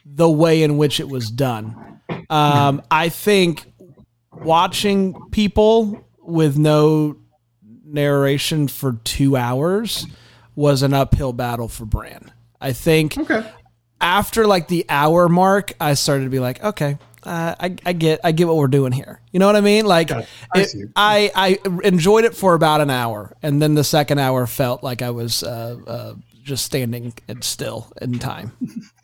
the 0.07 0.31
way 0.31 0.63
in 0.63 0.77
which 0.77 1.01
it 1.01 1.09
was 1.09 1.29
done. 1.29 2.01
Um, 2.31 2.83
I 2.91 3.09
think 3.09 3.72
watching 4.33 5.31
people 5.31 6.05
with 6.21 6.59
no 6.59 7.17
narration 7.85 8.69
for 8.69 8.95
two 9.05 9.37
hours 9.37 10.07
was 10.55 10.83
an 10.83 10.95
uphill 10.95 11.33
battle 11.33 11.69
for 11.69 11.85
Bran. 11.85 12.33
I 12.61 12.73
think 12.73 13.19
okay. 13.19 13.45
after 14.01 14.47
like 14.47 14.69
the 14.69 14.87
hour 14.89 15.29
mark, 15.29 15.73
I 15.81 15.95
started 15.95 16.25
to 16.25 16.31
be 16.31 16.39
like, 16.39 16.63
okay, 16.63 16.99
uh, 17.25 17.55
I, 17.59 17.77
I 17.85 17.93
get, 17.93 18.21
I 18.25 18.33
get 18.33 18.47
what 18.47 18.57
we're 18.57 18.67
doing 18.69 18.93
here. 18.93 19.21
You 19.33 19.39
know 19.39 19.47
what 19.47 19.57
I 19.57 19.61
mean? 19.61 19.87
Like, 19.87 20.11
it. 20.11 20.29
I 20.55 20.61
it- 20.61 20.91
I, 20.97 21.31
I 21.35 21.59
enjoyed 21.85 22.25
it 22.25 22.35
for 22.35 22.55
about 22.55 22.81
an 22.81 22.91
hour, 22.91 23.37
and 23.43 23.61
then 23.63 23.75
the 23.75 23.85
second 23.85 24.19
hour 24.19 24.47
felt 24.47 24.83
like 24.83 25.03
I 25.03 25.11
was 25.11 25.43
uh, 25.43 25.79
uh, 25.87 26.15
just 26.43 26.65
standing 26.65 27.15
and 27.29 27.43
still 27.45 27.93
in 28.01 28.19
time. 28.19 28.53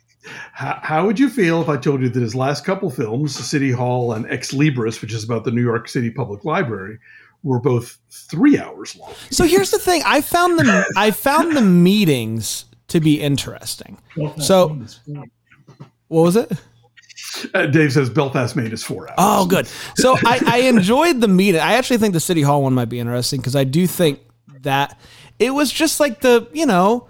How, 0.51 0.79
how 0.81 1.05
would 1.05 1.19
you 1.19 1.29
feel 1.29 1.61
if 1.61 1.69
I 1.69 1.77
told 1.77 2.01
you 2.01 2.09
that 2.09 2.19
his 2.19 2.35
last 2.35 2.65
couple 2.65 2.89
films, 2.89 3.35
City 3.35 3.71
Hall 3.71 4.13
and 4.13 4.29
Ex 4.29 4.51
Libris, 4.51 5.01
which 5.01 5.13
is 5.13 5.23
about 5.23 5.43
the 5.43 5.51
New 5.51 5.63
York 5.63 5.87
City 5.87 6.11
Public 6.11 6.43
Library, 6.45 6.99
were 7.43 7.59
both 7.59 7.97
three 8.09 8.59
hours 8.59 8.95
long? 8.97 9.13
So 9.31 9.45
here's 9.45 9.71
the 9.71 9.79
thing: 9.79 10.01
I 10.05 10.21
found 10.21 10.59
the 10.59 10.85
I 10.97 11.11
found 11.11 11.55
the 11.55 11.61
meetings 11.61 12.65
to 12.89 12.99
be 12.99 13.21
interesting. 13.21 13.97
So 14.39 14.77
what 16.09 16.21
was 16.21 16.35
it? 16.35 16.51
Uh, 17.53 17.67
Dave 17.67 17.93
says 17.93 18.09
Belfast 18.09 18.55
Maine 18.55 18.71
is 18.71 18.83
four 18.83 19.07
hours. 19.07 19.15
Oh, 19.17 19.45
good. 19.45 19.67
So 19.95 20.15
I, 20.25 20.41
I 20.45 20.57
enjoyed 20.61 21.21
the 21.21 21.27
meeting. 21.27 21.61
I 21.61 21.73
actually 21.73 21.97
think 21.97 22.13
the 22.13 22.19
City 22.19 22.41
Hall 22.41 22.63
one 22.63 22.73
might 22.73 22.89
be 22.89 22.99
interesting 22.99 23.39
because 23.39 23.55
I 23.55 23.63
do 23.63 23.85
think 23.85 24.19
that 24.61 24.99
it 25.37 25.51
was 25.51 25.71
just 25.71 25.99
like 25.99 26.21
the, 26.21 26.47
you 26.51 26.65
know, 26.65 27.07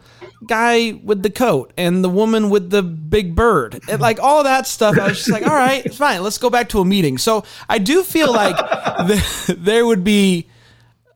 guy 0.48 0.94
with 1.04 1.22
the 1.24 1.30
coat 1.30 1.74
and 1.78 2.04
the 2.04 2.10
woman 2.10 2.50
with 2.50 2.70
the 2.70 2.82
big 2.82 3.36
bird. 3.36 3.80
And 3.90 4.02
like 4.02 4.20
all 4.20 4.44
that 4.44 4.68
stuff. 4.68 4.98
I 4.98 5.08
was 5.10 5.18
just 5.18 5.30
like, 5.30 5.46
all 5.46 5.56
right, 5.56 5.94
fine. 5.94 6.24
Let's 6.24 6.38
go 6.38 6.50
back 6.50 6.70
to 6.70 6.80
a 6.80 6.86
meeting. 6.86 7.18
So 7.18 7.44
I 7.68 7.78
do 7.78 8.04
feel 8.04 8.32
like 8.32 8.56
th- 9.08 9.58
there 9.60 9.86
would 9.86 10.04
be 10.04 10.48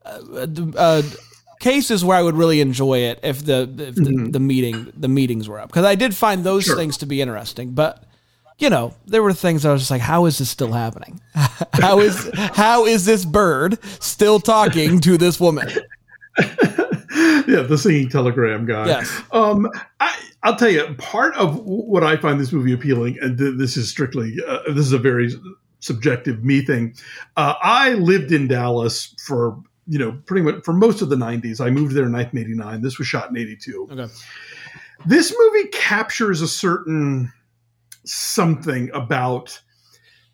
uh, 0.04 0.46
uh, 0.76 1.02
cases 1.60 2.04
where 2.04 2.18
I 2.18 2.22
would 2.22 2.36
really 2.36 2.60
enjoy 2.60 2.98
it 2.98 3.20
if 3.22 3.44
the 3.44 3.62
if 3.78 3.94
the, 3.94 4.28
the 4.32 4.40
meeting 4.40 4.92
the 4.94 5.08
meetings 5.08 5.48
were 5.48 5.58
up 5.58 5.68
because 5.68 5.86
I 5.86 5.94
did 5.94 6.14
find 6.14 6.44
those 6.44 6.64
Sure. 6.64 6.76
things 6.76 6.98
to 6.98 7.06
be 7.06 7.22
interesting, 7.22 7.70
but 7.70 8.04
you 8.58 8.68
know, 8.70 8.94
there 9.06 9.22
were 9.22 9.32
things 9.32 9.64
I 9.64 9.72
was 9.72 9.80
just 9.80 9.90
like, 9.90 10.02
how 10.02 10.26
is 10.26 10.38
this 10.38 10.48
still 10.50 10.72
happening? 10.72 11.20
how 11.72 12.00
is 12.00 12.30
how 12.34 12.84
is 12.84 13.04
this 13.06 13.24
bird 13.24 13.78
still 14.02 14.38
talking 14.40 15.00
to 15.00 15.16
this 15.16 15.40
woman? 15.40 15.68
yeah, 17.46 17.62
the 17.62 17.78
singing 17.78 18.08
telegram 18.08 18.66
guy. 18.66 18.86
Yes. 18.86 19.22
Um, 19.32 19.70
I, 20.00 20.16
I'll 20.42 20.56
tell 20.56 20.68
you, 20.68 20.94
part 20.98 21.34
of 21.36 21.60
what 21.64 22.02
I 22.02 22.16
find 22.16 22.40
this 22.40 22.52
movie 22.52 22.72
appealing, 22.72 23.18
and 23.20 23.38
th- 23.38 23.54
this 23.56 23.76
is 23.76 23.88
strictly, 23.88 24.36
uh, 24.46 24.60
this 24.68 24.84
is 24.86 24.92
a 24.92 24.98
very 24.98 25.30
subjective 25.80 26.44
me 26.44 26.62
thing. 26.62 26.94
Uh, 27.36 27.54
I 27.62 27.94
lived 27.94 28.32
in 28.32 28.48
Dallas 28.48 29.14
for, 29.24 29.62
you 29.86 29.98
know, 29.98 30.20
pretty 30.26 30.42
much 30.42 30.64
for 30.64 30.72
most 30.72 31.02
of 31.02 31.08
the 31.08 31.16
90s. 31.16 31.60
I 31.60 31.70
moved 31.70 31.94
there 31.94 32.06
in 32.06 32.12
1989. 32.12 32.82
This 32.82 32.98
was 32.98 33.06
shot 33.06 33.30
in 33.30 33.36
82. 33.36 33.88
Okay. 33.92 34.12
This 35.06 35.34
movie 35.38 35.68
captures 35.68 36.40
a 36.40 36.48
certain 36.48 37.32
something 38.04 38.90
about 38.92 39.60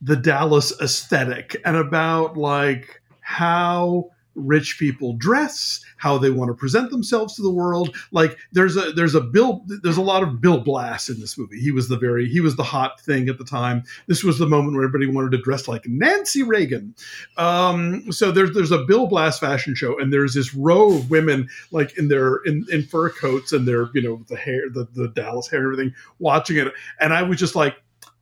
the 0.01 0.17
Dallas 0.17 0.73
aesthetic 0.81 1.61
and 1.65 1.77
about 1.77 2.37
like 2.37 3.03
how 3.21 4.11
rich 4.35 4.79
people 4.79 5.15
dress, 5.15 5.81
how 5.97 6.19
they 6.19 6.31
want 6.31 6.49
to 6.49 6.55
present 6.55 6.91
themselves 6.91 7.35
to 7.35 7.43
the 7.43 7.51
world. 7.51 7.95
Like 8.13 8.39
there's 8.53 8.77
a 8.77 8.93
there's 8.93 9.15
a 9.15 9.21
Bill 9.21 9.65
there's 9.83 9.97
a 9.97 10.03
lot 10.03 10.23
of 10.23 10.41
Bill 10.41 10.61
Blass 10.61 11.09
in 11.09 11.21
this 11.21 11.37
movie. 11.37 11.61
He 11.61 11.71
was 11.71 11.89
the 11.89 11.99
very 11.99 12.29
he 12.29 12.41
was 12.41 12.57
the 12.57 12.63
hot 12.63 13.01
thing 13.01 13.29
at 13.29 13.39
the 13.39 13.45
time. 13.45 13.83
This 14.07 14.23
was 14.25 14.39
the 14.39 14.47
moment 14.47 14.75
where 14.75 14.85
everybody 14.85 15.07
wanted 15.07 15.33
to 15.33 15.43
dress 15.43 15.69
like 15.69 15.87
Nancy 15.87 16.43
Reagan. 16.43 16.95
Um, 17.37 18.11
so 18.13 18.31
there's 18.31 18.53
there's 18.55 18.73
a 18.73 18.85
Bill 18.85 19.07
Blass 19.07 19.39
fashion 19.39 19.75
show, 19.75 19.99
and 19.99 20.13
there's 20.13 20.35
this 20.35 20.55
row 20.55 20.95
of 20.95 21.11
women 21.11 21.49
like 21.71 21.97
in 21.99 22.09
their 22.09 22.37
in, 22.45 22.67
in 22.71 22.83
fur 22.83 23.11
coats 23.11 23.53
and 23.53 23.67
their 23.67 23.89
you 23.95 24.03
know 24.03 24.25
the 24.29 24.37
hair 24.37 24.63
the 24.71 24.87
the 24.95 25.09
Dallas 25.09 25.49
hair 25.49 25.61
and 25.61 25.73
everything 25.73 25.95
watching 26.19 26.57
it, 26.57 26.73
and 27.01 27.13
I 27.13 27.23
was 27.23 27.39
just 27.39 27.57
like, 27.57 27.77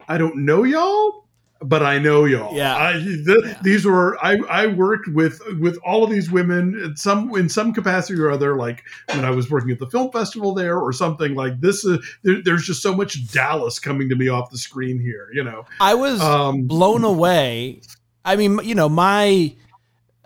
I 0.09 0.19
don't 0.19 0.45
know 0.45 0.65
y'all. 0.65 1.28
But 1.61 1.83
I 1.83 1.99
know 1.99 2.25
y'all. 2.25 2.55
Yeah. 2.55 2.77
I, 2.77 2.93
th- 2.93 3.57
These 3.63 3.85
were 3.85 4.17
I, 4.25 4.37
I 4.49 4.67
worked 4.69 5.09
with 5.09 5.41
with 5.59 5.77
all 5.85 6.05
of 6.05 6.11
these 6.11 6.31
women 6.31 6.79
in 6.79 6.97
some 6.97 7.35
in 7.37 7.49
some 7.49 7.73
capacity 7.73 8.21
or 8.21 8.31
other. 8.31 8.57
Like 8.57 8.85
when 9.09 9.25
I 9.25 9.31
was 9.31 9.51
working 9.51 9.73
at 9.73 9.81
the 9.81 9.91
film 9.91 10.13
festival 10.13 10.55
there 10.55 10.79
or 10.79 10.93
something 10.93 11.35
like 11.35 11.61
this. 11.61 11.85
Uh, 11.85 11.99
there, 12.23 12.41
there's 12.45 12.65
just 12.65 12.81
so 12.81 12.95
much 12.95 13.33
Dallas 13.33 13.81
coming 13.81 14.09
to 14.09 14.15
me 14.15 14.29
off 14.29 14.51
the 14.51 14.59
screen 14.59 15.01
here. 15.01 15.31
You 15.33 15.43
know. 15.43 15.67
I 15.81 15.95
was 15.95 16.21
Um, 16.21 16.69
blown 16.69 17.03
away. 17.03 17.81
I 18.25 18.37
mean, 18.37 18.61
you 18.63 18.77
know, 18.77 18.89
my 18.89 19.55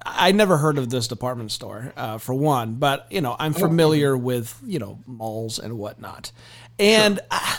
I 0.05 0.33
never 0.33 0.57
heard 0.57 0.79
of 0.79 0.91
this 0.91 1.09
department 1.09 1.53
store 1.53 1.93
uh, 1.97 2.19
for 2.19 2.35
one, 2.35 2.75
but 2.75 3.07
you 3.11 3.21
know 3.21 3.37
I'm 3.39 3.53
familiar 3.55 4.17
with 4.17 4.59
you 4.67 4.79
know 4.79 4.99
malls 5.07 5.59
and 5.59 5.79
whatnot, 5.79 6.33
and 6.79 7.21
I, 7.31 7.59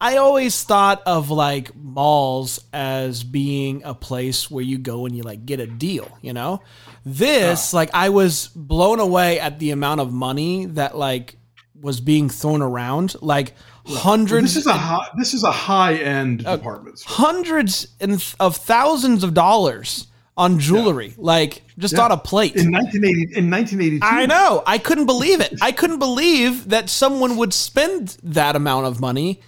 I 0.00 0.18
always 0.18 0.62
thought 0.62 1.02
of 1.06 1.30
like 1.30 1.74
malls 1.74 2.60
as 2.72 3.24
being 3.24 3.82
a 3.84 3.94
place 3.94 4.50
where 4.50 4.62
you 4.62 4.78
go 4.78 5.06
and 5.06 5.16
you 5.16 5.22
like 5.22 5.46
get 5.46 5.58
a 5.60 5.66
deal, 5.66 6.18
you 6.20 6.32
know. 6.32 6.60
This 7.04 7.72
oh. 7.72 7.76
like 7.76 7.90
I 7.94 8.10
was 8.10 8.48
blown 8.48 9.00
away 9.00 9.40
at 9.40 9.58
the 9.58 9.70
amount 9.70 10.00
of 10.00 10.12
money 10.12 10.66
that 10.66 10.96
like 10.96 11.36
was 11.80 12.00
being 12.00 12.28
thrown 12.28 12.62
around, 12.62 13.16
like 13.22 13.54
hundreds. 13.86 14.54
This 14.54 14.56
is 14.56 14.66
a 14.66 14.74
high, 14.74 15.08
this 15.16 15.32
is 15.32 15.44
a 15.44 15.52
high 15.52 15.94
end 15.94 16.46
uh, 16.46 16.56
department 16.56 16.98
store. 16.98 17.16
hundreds 17.16 17.88
and 18.00 18.22
of 18.38 18.56
thousands 18.56 19.24
of 19.24 19.32
dollars 19.32 20.08
on 20.36 20.58
jewelry, 20.58 21.14
like 21.16 21.62
just 21.78 21.94
Yeah. 21.94 22.02
on 22.02 22.12
a 22.12 22.18
plate. 22.18 22.56
In 22.56 22.70
1980, 22.70 23.38
in 23.38 23.50
1982, 23.50 24.04
I 24.04 24.26
know. 24.26 24.62
I 24.66 24.76
couldn't 24.76 25.06
believe 25.06 25.40
it. 25.40 25.54
I 25.62 25.72
couldn't 25.72 25.98
believe 25.98 26.68
that 26.68 26.90
someone 26.90 27.38
would 27.38 27.54
spend 27.54 28.18
that 28.22 28.54
amount 28.54 28.86
of 28.86 29.00
money 29.00 29.40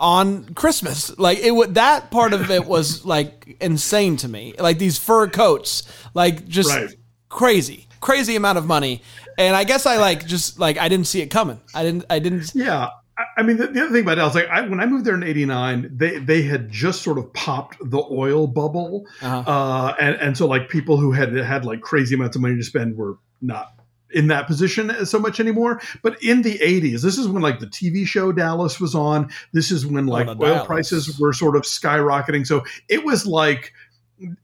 on 0.00 0.52
Christmas. 0.54 1.16
Like 1.18 1.38
it 1.38 1.52
would 1.52 1.74
that 1.76 2.10
part 2.10 2.32
of 2.32 2.50
it 2.50 2.64
was 2.66 3.04
like 3.16 3.56
insane 3.60 4.16
to 4.18 4.28
me. 4.28 4.54
Like 4.58 4.78
these 4.78 4.98
fur 4.98 5.28
coats, 5.28 5.84
like 6.14 6.48
just 6.48 6.70
Right. 6.70 6.88
crazy. 7.28 7.86
Crazy 8.00 8.34
amount 8.34 8.58
of 8.58 8.66
money. 8.66 9.02
And 9.38 9.54
I 9.54 9.64
guess 9.64 9.86
I 9.86 9.98
like 9.98 10.26
just 10.26 10.58
like 10.58 10.78
I 10.78 10.88
didn't 10.88 11.06
see 11.06 11.20
it 11.20 11.26
coming. 11.28 11.60
I 11.74 11.82
didn't 11.84 12.04
I 12.10 12.18
didn't 12.18 12.52
Yeah. 12.54 12.88
I- 13.36 13.42
mean, 13.42 13.58
the, 13.58 13.66
the 13.66 13.82
other 13.82 13.90
thing 13.92 14.02
about 14.02 14.14
Dallas, 14.14 14.34
like 14.34 14.48
I, 14.48 14.62
when 14.62 14.80
I 14.80 14.86
moved 14.86 15.04
there 15.04 15.14
in 15.14 15.22
'89, 15.22 15.90
they 15.94 16.18
they 16.18 16.40
had 16.40 16.70
just 16.70 17.02
sort 17.02 17.18
of 17.18 17.30
popped 17.34 17.76
the 17.84 18.02
oil 18.10 18.46
bubble, 18.46 19.04
Uh-huh. 19.20 19.50
uh, 19.50 19.94
and 20.00 20.16
and 20.16 20.38
so 20.38 20.46
like 20.46 20.70
people 20.70 20.96
who 20.96 21.12
had 21.12 21.34
had 21.34 21.66
like 21.66 21.82
crazy 21.82 22.14
amounts 22.14 22.36
of 22.36 22.40
money 22.42 22.56
to 22.56 22.62
spend 22.62 22.96
were 22.96 23.18
not 23.42 23.74
in 24.12 24.26
that 24.28 24.46
position 24.46 25.06
so 25.06 25.18
much 25.18 25.40
anymore. 25.40 25.80
But 26.02 26.22
in 26.22 26.42
the 26.42 26.58
'80s, 26.58 27.02
this 27.02 27.18
is 27.18 27.28
when 27.28 27.42
like 27.42 27.60
the 27.60 27.66
TV 27.66 28.06
show 28.06 28.32
Dallas 28.32 28.80
was 28.80 28.94
on. 28.94 29.30
This 29.52 29.70
is 29.70 29.86
when 29.86 30.08
oh, 30.08 30.12
like 30.12 30.28
oil 30.28 30.36
Dallas. 30.36 30.66
prices 30.66 31.18
were 31.18 31.32
sort 31.32 31.56
of 31.56 31.62
skyrocketing. 31.62 32.46
So 32.46 32.64
it 32.88 33.04
was 33.04 33.26
like. 33.26 33.72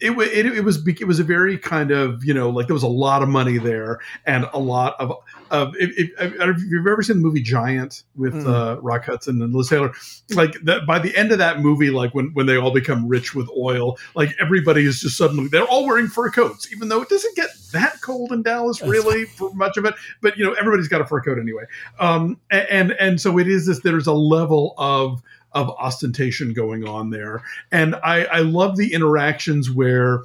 It, 0.01 0.17
it, 0.19 0.47
it 0.47 0.65
was 0.65 0.87
it 0.87 1.07
was 1.07 1.19
a 1.19 1.25
very 1.25 1.59
kind 1.59 1.91
of 1.91 2.25
you 2.25 2.33
know 2.33 2.49
like 2.49 2.67
there 2.67 2.75
was 2.75 2.83
a 2.83 2.89
lot 2.89 3.23
of 3.23 3.29
money 3.29 3.59
there 3.59 4.01
and 4.25 4.47
a 4.55 4.59
lot 4.59 4.97
of 4.99 5.13
of 5.51 5.75
if, 5.77 5.91
if, 5.99 6.11
I 6.19 6.29
don't 6.29 6.39
know 6.39 6.51
if 6.57 6.63
you've 6.71 6.87
ever 6.87 7.03
seen 7.03 7.17
the 7.17 7.23
movie 7.23 7.43
Giant 7.43 8.03
with 8.17 8.33
Mm. 8.35 8.47
uh, 8.47 8.81
Rock 8.81 9.05
Hudson 9.05 9.41
and 9.43 9.55
Liz 9.55 9.69
Taylor, 9.69 9.93
like 10.31 10.55
that 10.65 10.87
by 10.87 10.99
the 10.99 11.15
end 11.17 11.31
of 11.33 11.39
that 11.39 11.61
movie, 11.61 11.91
like 11.91 12.15
when 12.15 12.31
when 12.33 12.47
they 12.47 12.57
all 12.57 12.73
become 12.73 13.07
rich 13.07 13.35
with 13.35 13.49
oil, 13.57 13.99
like 14.15 14.35
everybody 14.41 14.85
is 14.87 15.01
just 15.01 15.17
suddenly 15.17 15.49
they're 15.49 15.65
all 15.65 15.87
wearing 15.87 16.09
fur 16.09 16.31
coats, 16.31 16.73
even 16.73 16.89
though 16.89 17.03
it 17.03 17.09
doesn't 17.09 17.37
get 17.37 17.51
that 17.73 18.01
cold 18.01 18.33
in 18.33 18.43
Dallas 18.43 18.81
really 18.83 19.25
for 19.27 19.53
much 19.55 19.77
of 19.77 19.85
it. 19.85 19.95
But 20.23 20.37
you 20.39 20.45
know 20.45 20.53
everybody's 20.55 20.89
got 20.89 21.01
a 21.01 21.07
fur 21.07 21.21
coat 21.21 21.39
anyway, 21.39 21.65
um, 21.99 22.39
and 22.51 22.93
and 22.93 23.21
so 23.21 23.39
it 23.39 23.47
is 23.49 23.67
this. 23.67 23.81
There's 23.81 24.07
a 24.07 24.13
level 24.13 24.75
of 24.79 25.23
of 25.53 25.71
ostentation 25.71 26.53
going 26.53 26.87
on 26.87 27.11
there, 27.11 27.43
and 27.73 27.95
I 27.97 28.25
I 28.25 28.39
love 28.41 28.77
the 28.77 28.93
interactions 28.93 29.71
where 29.71 30.23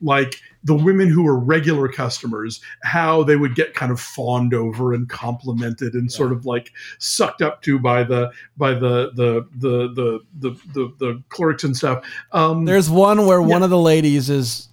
like 0.00 0.40
the 0.62 0.74
women 0.74 1.08
who 1.08 1.22
were 1.22 1.38
regular 1.38 1.88
customers, 1.88 2.60
how 2.82 3.22
they 3.22 3.36
would 3.36 3.54
get 3.54 3.74
kind 3.74 3.92
of 3.92 4.00
fawned 4.00 4.52
over 4.52 4.92
and 4.92 5.08
complimented 5.08 5.94
and 5.94 6.10
sort 6.10 6.32
of 6.32 6.44
like 6.44 6.72
sucked 6.98 7.40
up 7.40 7.62
to 7.62 7.78
by 7.78 8.02
the 8.02 8.30
by 8.56 8.74
the 8.74 9.12
the 9.14 9.46
the 9.56 9.88
the 9.94 10.20
the 10.40 10.50
the, 10.74 10.92
the 10.98 11.22
clerks 11.28 11.64
and 11.64 11.76
stuff. 11.76 12.04
Um, 12.32 12.64
There's 12.64 12.90
one 12.90 13.26
where 13.26 13.40
one 13.40 13.62
of 13.62 13.70
the 13.70 13.78
ladies 13.78 14.28
is 14.28 14.68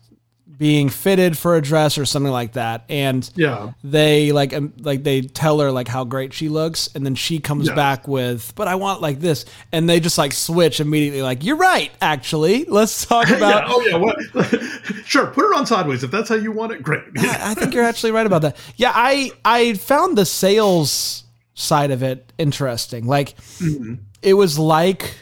being 0.55 0.89
fitted 0.89 1.37
for 1.37 1.55
a 1.55 1.61
dress 1.61 1.97
or 1.97 2.05
something 2.05 2.31
like 2.31 2.53
that, 2.53 2.85
and 2.89 3.29
yeah, 3.35 3.71
they 3.83 4.31
like 4.31 4.53
um, 4.53 4.71
like 4.79 5.03
they 5.03 5.21
tell 5.21 5.59
her 5.59 5.71
like 5.71 5.87
how 5.87 6.03
great 6.03 6.33
she 6.33 6.47
looks, 6.49 6.89
and 6.93 7.05
then 7.05 7.15
she 7.15 7.39
comes 7.39 7.67
Yeah. 7.67 7.75
back 7.75 8.07
with, 8.07 8.53
"But 8.55 8.67
I 8.67 8.75
want 8.75 9.01
like 9.01 9.19
this," 9.19 9.45
and 9.71 9.89
they 9.89 9.99
just 9.99 10.17
like 10.17 10.31
switch 10.33 10.79
immediately. 10.79 11.21
Like, 11.21 11.43
"You're 11.43 11.57
right, 11.57 11.91
actually. 12.01 12.65
Let's 12.65 13.05
talk 13.05 13.27
yeah. 13.29 13.37
about." 13.37 13.63
Oh 13.67 13.81
yeah. 13.81 13.95
What? 13.97 14.63
sure. 15.05 15.27
Put 15.27 15.45
it 15.45 15.57
on 15.57 15.65
sideways 15.65 16.03
if 16.03 16.11
that's 16.11 16.29
how 16.29 16.35
you 16.35 16.51
want 16.51 16.71
it. 16.71 16.83
Great. 16.83 17.03
I 17.17 17.51
I 17.51 17.53
think 17.55 17.73
you're 17.73 17.83
actually 17.83 18.11
right 18.11 18.25
about 18.27 18.43
that. 18.43 18.57
Yeah, 18.75 18.91
I 18.93 19.31
I 19.43 19.73
found 19.73 20.17
the 20.17 20.25
sales 20.25 21.23
side 21.55 21.91
of 21.91 22.03
it 22.03 22.31
interesting. 22.37 23.05
Like 23.07 23.35
Mm-hmm. 23.59 23.95
it 24.21 24.33
was 24.35 24.59
like 24.59 25.15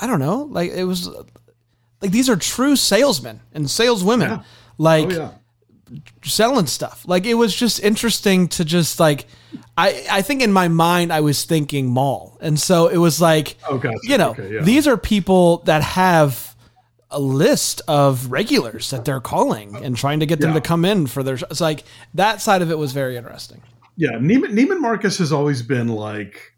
I 0.00 0.06
don't 0.06 0.20
know, 0.20 0.42
like 0.50 0.70
it 0.70 0.84
was 0.84 1.08
like 2.00 2.12
these 2.12 2.28
are 2.30 2.36
true 2.36 2.76
salesmen 2.76 3.40
and 3.52 3.68
saleswomen. 3.68 4.30
Yeah. 4.30 4.42
Like 4.78 5.06
Oh 5.06 5.10
yeah. 5.90 5.98
selling 6.24 6.66
stuff. 6.66 7.04
Like 7.06 7.26
it 7.26 7.34
was 7.34 7.54
just 7.54 7.80
interesting 7.80 8.48
to 8.48 8.64
just 8.64 9.00
like 9.00 9.26
I 9.76 10.06
I 10.10 10.22
think 10.22 10.42
in 10.42 10.52
my 10.52 10.68
mind 10.68 11.12
I 11.12 11.20
was 11.20 11.44
thinking 11.44 11.86
mall. 11.90 12.38
And 12.40 12.58
so 12.58 12.88
it 12.88 12.98
was 12.98 13.20
like 13.20 13.56
Oh, 13.68 13.78
gotcha. 13.78 13.98
you 14.02 14.18
know, 14.18 14.30
Okay, 14.30 14.54
yeah. 14.54 14.62
these 14.62 14.86
are 14.86 14.96
people 14.96 15.58
that 15.64 15.82
have 15.82 16.54
a 17.10 17.18
list 17.18 17.80
of 17.88 18.30
regulars 18.30 18.90
that 18.90 19.04
they're 19.06 19.20
calling 19.20 19.74
and 19.76 19.96
trying 19.96 20.20
to 20.20 20.26
get 20.26 20.40
them 20.40 20.50
Yeah. 20.50 20.54
to 20.56 20.60
come 20.60 20.84
in 20.84 21.06
for 21.06 21.22
their 21.22 21.36
it's 21.36 21.60
like 21.60 21.84
that 22.14 22.42
side 22.42 22.60
of 22.62 22.70
it 22.70 22.76
was 22.78 22.92
very 22.92 23.16
interesting. 23.16 23.62
Yeah, 23.96 24.12
Neiman, 24.12 24.52
Neiman 24.52 24.80
Marcus 24.80 25.18
has 25.18 25.32
always 25.32 25.62
been 25.62 25.88
like 25.88 26.52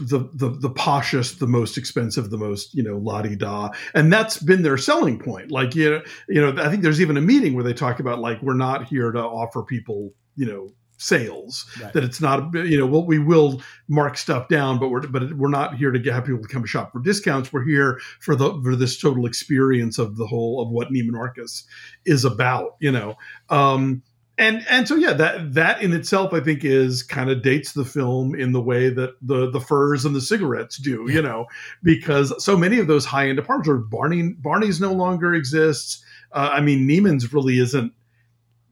the 0.00 0.28
the 0.34 0.50
the 0.50 0.70
poshest, 0.70 1.38
the 1.38 1.46
most 1.46 1.78
expensive, 1.78 2.30
the 2.30 2.38
most 2.38 2.74
you 2.74 2.82
know 2.82 2.98
la 2.98 3.22
di 3.22 3.36
da, 3.36 3.70
and 3.94 4.12
that's 4.12 4.38
been 4.38 4.62
their 4.62 4.78
selling 4.78 5.18
point. 5.18 5.50
Like 5.50 5.74
you 5.74 5.90
know, 5.90 6.02
you 6.28 6.40
know, 6.40 6.62
I 6.62 6.68
think 6.68 6.82
there's 6.82 7.00
even 7.00 7.16
a 7.16 7.22
meeting 7.22 7.54
where 7.54 7.64
they 7.64 7.74
talk 7.74 8.00
about 8.00 8.18
like 8.18 8.42
we're 8.42 8.54
not 8.54 8.88
here 8.88 9.10
to 9.12 9.20
offer 9.20 9.62
people 9.62 10.12
you 10.36 10.46
know 10.46 10.68
sales 10.98 11.66
Right. 11.80 11.92
that 11.92 12.04
it's 12.04 12.22
not 12.22 12.54
you 12.54 12.78
know 12.78 12.86
well 12.86 13.04
we 13.04 13.18
will 13.18 13.60
mark 13.86 14.16
stuff 14.16 14.48
down 14.48 14.78
but 14.78 14.88
we're 14.88 15.06
but 15.06 15.34
we're 15.34 15.50
not 15.50 15.76
here 15.76 15.90
to 15.90 15.98
get 15.98 16.14
have 16.14 16.24
people 16.24 16.40
to 16.40 16.48
come 16.48 16.64
shop 16.64 16.90
for 16.92 17.00
discounts 17.00 17.52
we're 17.52 17.64
here 17.64 18.00
for 18.20 18.34
the 18.34 18.58
for 18.62 18.74
this 18.74 18.98
total 18.98 19.26
experience 19.26 19.98
of 19.98 20.16
the 20.16 20.26
whole 20.26 20.62
of 20.62 20.70
what 20.70 20.88
Neiman 20.88 21.10
Marcus 21.12 21.64
is 22.06 22.24
about 22.24 22.76
you 22.80 22.90
know 22.90 23.14
um 23.50 24.02
and 24.38 24.66
and 24.68 24.86
so 24.86 24.94
yeah 24.94 25.12
that 25.12 25.54
that 25.54 25.80
in 25.82 25.92
itself 25.92 26.32
i 26.32 26.40
think 26.40 26.64
is 26.64 27.02
kind 27.02 27.30
of 27.30 27.42
dates 27.42 27.72
the 27.72 27.84
film 27.84 28.34
in 28.34 28.52
the 28.52 28.60
way 28.60 28.90
that 28.90 29.14
the 29.22 29.50
the 29.50 29.60
furs 29.60 30.04
and 30.04 30.14
the 30.14 30.20
cigarettes 30.20 30.76
do 30.76 31.06
you 31.10 31.22
know 31.22 31.46
because 31.82 32.32
so 32.42 32.56
many 32.56 32.78
of 32.78 32.86
those 32.86 33.04
high 33.04 33.28
end 33.28 33.36
departments 33.36 33.68
are 33.68 33.76
barney 33.78 34.30
barney's 34.32 34.80
no 34.80 34.92
longer 34.92 35.34
exists. 35.34 36.04
Uh, 36.32 36.50
i 36.52 36.60
mean 36.60 36.86
neiman's 36.86 37.32
really 37.32 37.58
isn't 37.58 37.92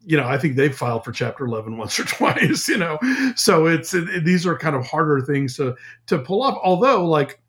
you 0.04 0.16
know 0.16 0.26
i 0.26 0.36
think 0.36 0.56
they've 0.56 0.76
filed 0.76 1.04
for 1.04 1.12
chapter 1.12 1.46
11 1.46 1.78
once 1.78 1.98
or 1.98 2.04
twice 2.04 2.68
you 2.68 2.76
know? 2.76 2.98
So 3.36 3.66
it's 3.66 3.94
it, 3.94 4.24
these 4.24 4.46
are 4.46 4.58
kind 4.58 4.76
of 4.76 4.86
harder 4.86 5.20
things 5.20 5.56
to 5.56 5.76
to 6.06 6.18
pull 6.18 6.42
off. 6.42 6.58
Although 6.62 7.06
like 7.06 7.40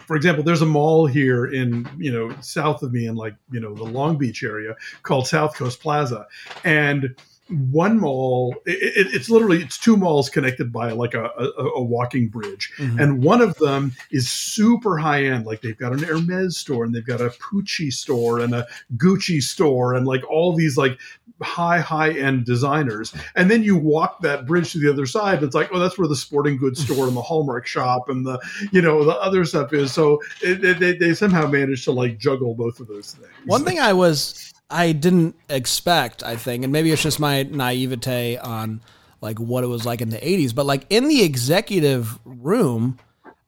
for 0.00 0.16
example, 0.16 0.44
there's 0.44 0.62
a 0.62 0.66
mall 0.66 1.06
here 1.06 1.46
in 1.46 1.88
you 1.98 2.12
know 2.12 2.34
south 2.40 2.82
of 2.82 2.92
me 2.92 3.06
in 3.06 3.14
like 3.14 3.34
you 3.50 3.60
know 3.60 3.74
the 3.74 3.84
Long 3.84 4.18
Beach 4.18 4.42
area 4.42 4.74
called 5.02 5.26
South 5.26 5.54
Coast 5.54 5.80
Plaza, 5.80 6.26
and 6.64 7.16
one 7.48 8.00
mall 8.00 8.54
it, 8.66 9.06
it, 9.06 9.14
it's 9.14 9.30
literally 9.30 9.62
it's 9.62 9.78
two 9.78 9.96
malls 9.96 10.28
connected 10.28 10.72
by 10.72 10.90
like 10.90 11.14
a, 11.14 11.30
a, 11.38 11.64
a 11.76 11.82
walking 11.82 12.28
bridge. 12.28 12.72
Mhm. 12.78 13.00
and 13.00 13.22
one 13.22 13.40
of 13.40 13.56
them 13.58 13.92
is 14.10 14.28
super 14.28 14.98
high 14.98 15.24
end. 15.24 15.46
Like 15.46 15.60
they've 15.60 15.78
got 15.78 15.92
an 15.92 16.02
hermes 16.02 16.56
store 16.56 16.84
and 16.84 16.94
they've 16.94 17.06
got 17.06 17.20
a 17.20 17.28
pucci 17.28 17.92
store 17.92 18.40
and 18.40 18.54
a 18.54 18.66
gucci 18.96 19.40
store 19.40 19.94
and 19.94 20.06
like 20.06 20.28
all 20.28 20.54
these 20.54 20.76
like 20.76 20.98
high 21.40 21.78
high 21.78 22.10
end 22.12 22.46
designers. 22.46 23.14
And 23.36 23.50
then 23.50 23.62
you 23.62 23.76
walk 23.76 24.20
that 24.22 24.46
bridge 24.46 24.72
to 24.72 24.78
the 24.78 24.90
other 24.90 25.06
side 25.06 25.42
it's 25.42 25.54
like 25.54 25.68
oh 25.72 25.78
that's 25.78 25.98
where 25.98 26.08
the 26.08 26.16
sporting 26.16 26.56
goods 26.56 26.82
store 26.84 27.06
and 27.06 27.16
the 27.16 27.22
hallmark 27.22 27.66
shop 27.66 28.08
and 28.08 28.26
the 28.26 28.40
you 28.72 28.82
know 28.82 29.04
the 29.04 29.16
other 29.16 29.44
stuff 29.44 29.72
is. 29.72 29.92
So 29.92 30.20
it, 30.42 30.64
it, 30.64 30.78
they, 30.80 30.96
they 30.96 31.14
somehow 31.14 31.46
managed 31.46 31.84
to 31.84 31.92
like 31.92 32.18
juggle 32.18 32.54
both 32.54 32.80
of 32.80 32.88
those 32.88 33.12
things. 33.12 33.30
One 33.44 33.64
thing 33.64 33.78
I 33.78 33.92
was 33.92 34.52
I 34.68 34.92
didn't 34.92 35.36
expect, 35.48 36.22
I 36.22 36.36
think, 36.36 36.64
and 36.64 36.72
maybe 36.72 36.90
it's 36.90 37.02
just 37.02 37.20
my 37.20 37.44
naivete 37.44 38.36
on 38.38 38.80
like 39.20 39.38
what 39.38 39.64
it 39.64 39.68
was 39.68 39.84
like 39.84 40.00
in 40.00 40.10
the 40.10 40.18
80s, 40.18 40.54
but 40.54 40.66
like 40.66 40.86
in 40.90 41.08
the 41.08 41.22
executive 41.22 42.18
room, 42.24 42.98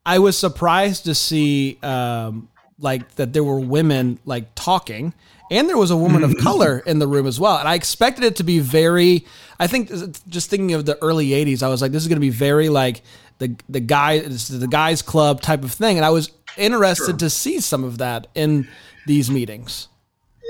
I 0.07 0.19
was 0.21 0.39
surprised 0.39 1.05
to 1.05 1.15
see 1.15 1.79
um 1.83 2.49
like 2.81 3.17
that 3.17 3.33
there 3.33 3.43
were 3.43 3.59
women 3.59 4.21
like 4.25 4.55
talking 4.55 5.13
and 5.51 5.69
there 5.69 5.77
was 5.77 5.91
a 5.91 5.97
woman 5.97 6.23
of 6.23 6.37
color 6.41 6.79
in 6.87 7.01
the 7.01 7.09
room 7.09 7.27
as 7.27 7.41
well. 7.41 7.59
And 7.59 7.69
I 7.69 7.75
expected 7.75 8.25
it 8.25 8.37
to 8.37 8.45
be 8.45 8.61
very 8.61 9.27
I 9.59 9.67
think 9.67 9.91
just 10.29 10.49
thinking 10.49 10.75
of 10.75 10.87
the 10.87 10.97
early 11.03 11.29
80s, 11.31 11.63
I 11.63 11.69
was 11.69 11.83
like 11.83 11.93
this 11.93 12.03
is 12.03 12.09
going 12.09 12.17
to 12.17 12.21
be 12.21 12.31
very 12.31 12.69
like 12.69 13.03
the 13.39 13.57
the 13.69 13.81
guy 13.81 14.21
the 14.21 14.69
guys 14.71 15.03
club 15.03 15.41
type 15.41 15.65
of 15.65 15.73
thing 15.73 15.97
and 15.97 16.07
I 16.07 16.11
was 16.11 16.31
interested 16.57 17.19
to 17.19 17.31
see 17.31 17.61
some 17.61 17.85
of 17.85 17.99
that 17.99 18.29
in 18.35 18.69
these 19.07 19.31
meetings. 19.31 19.89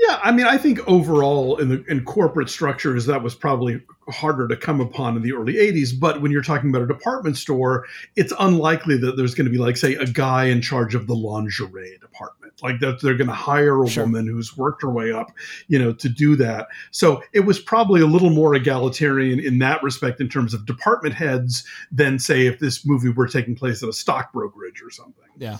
Yeah, 0.07 0.19
I 0.23 0.31
mean, 0.31 0.45
I 0.45 0.57
think 0.57 0.79
overall 0.87 1.57
in 1.57 1.67
the 1.67 1.83
in 1.89 2.05
corporate 2.05 2.49
structures 2.49 3.05
that 3.07 3.21
was 3.21 3.35
probably 3.35 3.81
harder 4.09 4.47
to 4.47 4.55
come 4.55 4.79
upon 4.79 5.17
in 5.17 5.23
the 5.23 5.33
early 5.33 5.55
'80s. 5.55 5.89
But 5.99 6.21
when 6.21 6.31
you're 6.31 6.41
talking 6.41 6.69
about 6.69 6.83
a 6.83 6.87
department 6.87 7.35
store, 7.37 7.85
it's 8.15 8.31
unlikely 8.39 8.97
that 8.97 9.17
there's 9.17 9.35
going 9.35 9.45
to 9.45 9.51
be 9.51 9.57
like, 9.57 9.75
say, 9.75 9.95
a 9.95 10.05
guy 10.05 10.45
in 10.45 10.61
charge 10.61 10.95
of 10.95 11.07
the 11.07 11.15
lingerie 11.15 11.97
department, 11.99 12.53
like 12.63 12.79
that 12.79 13.01
they're 13.01 13.17
going 13.17 13.27
to 13.27 13.33
hire 13.33 13.83
a 13.83 13.89
Sure. 13.89 14.05
woman 14.05 14.25
who's 14.25 14.55
worked 14.55 14.83
her 14.83 14.89
way 14.89 15.11
up, 15.11 15.31
you 15.67 15.77
know, 15.77 15.91
to 15.91 16.07
do 16.07 16.35
that. 16.37 16.69
So 16.91 17.21
it 17.33 17.41
was 17.41 17.59
probably 17.59 17.99
a 17.99 18.07
little 18.07 18.29
more 18.29 18.55
egalitarian 18.55 19.39
in 19.39 19.59
that 19.59 19.83
respect 19.83 20.21
in 20.21 20.29
terms 20.29 20.53
of 20.53 20.65
department 20.65 21.13
heads 21.15 21.65
than 21.91 22.19
say 22.19 22.47
if 22.47 22.59
this 22.59 22.85
movie 22.85 23.09
were 23.09 23.27
taking 23.27 23.53
place 23.53 23.83
at 23.83 23.89
a 23.89 23.93
stock 23.93 24.31
brokerage 24.31 24.81
or 24.81 24.91
something. 24.91 25.25
Yeah. 25.37 25.57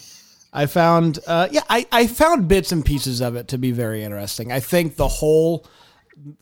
I 0.51 0.65
found, 0.65 1.19
uh, 1.27 1.47
yeah, 1.51 1.61
I, 1.69 1.85
I 1.91 2.07
found 2.07 2.47
bits 2.47 2.71
and 2.71 2.83
pieces 2.83 3.21
of 3.21 3.35
it 3.35 3.47
to 3.49 3.57
be 3.57 3.71
very 3.71 4.03
interesting. 4.03 4.51
I 4.51 4.59
think 4.59 4.95
the 4.95 5.07
whole 5.07 5.65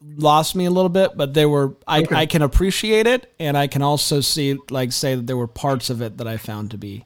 lost 0.02 0.56
me 0.56 0.66
a 0.66 0.72
little 0.72 0.90
bit, 0.90 1.12
but 1.16 1.34
there 1.34 1.50
were, 1.50 1.76
I, 1.88 2.02
Okay. 2.02 2.16
I 2.16 2.26
can 2.26 2.42
appreciate 2.42 3.06
it. 3.06 3.34
And 3.40 3.58
I 3.58 3.68
can 3.68 3.82
also 3.82 4.22
see, 4.22 4.58
like, 4.70 4.92
say 4.92 5.16
that 5.16 5.28
there 5.28 5.38
were 5.38 5.48
parts 5.48 5.90
of 5.90 6.02
it 6.02 6.18
that 6.18 6.28
I 6.28 6.38
found 6.38 6.72
to 6.72 6.78
be 6.78 7.06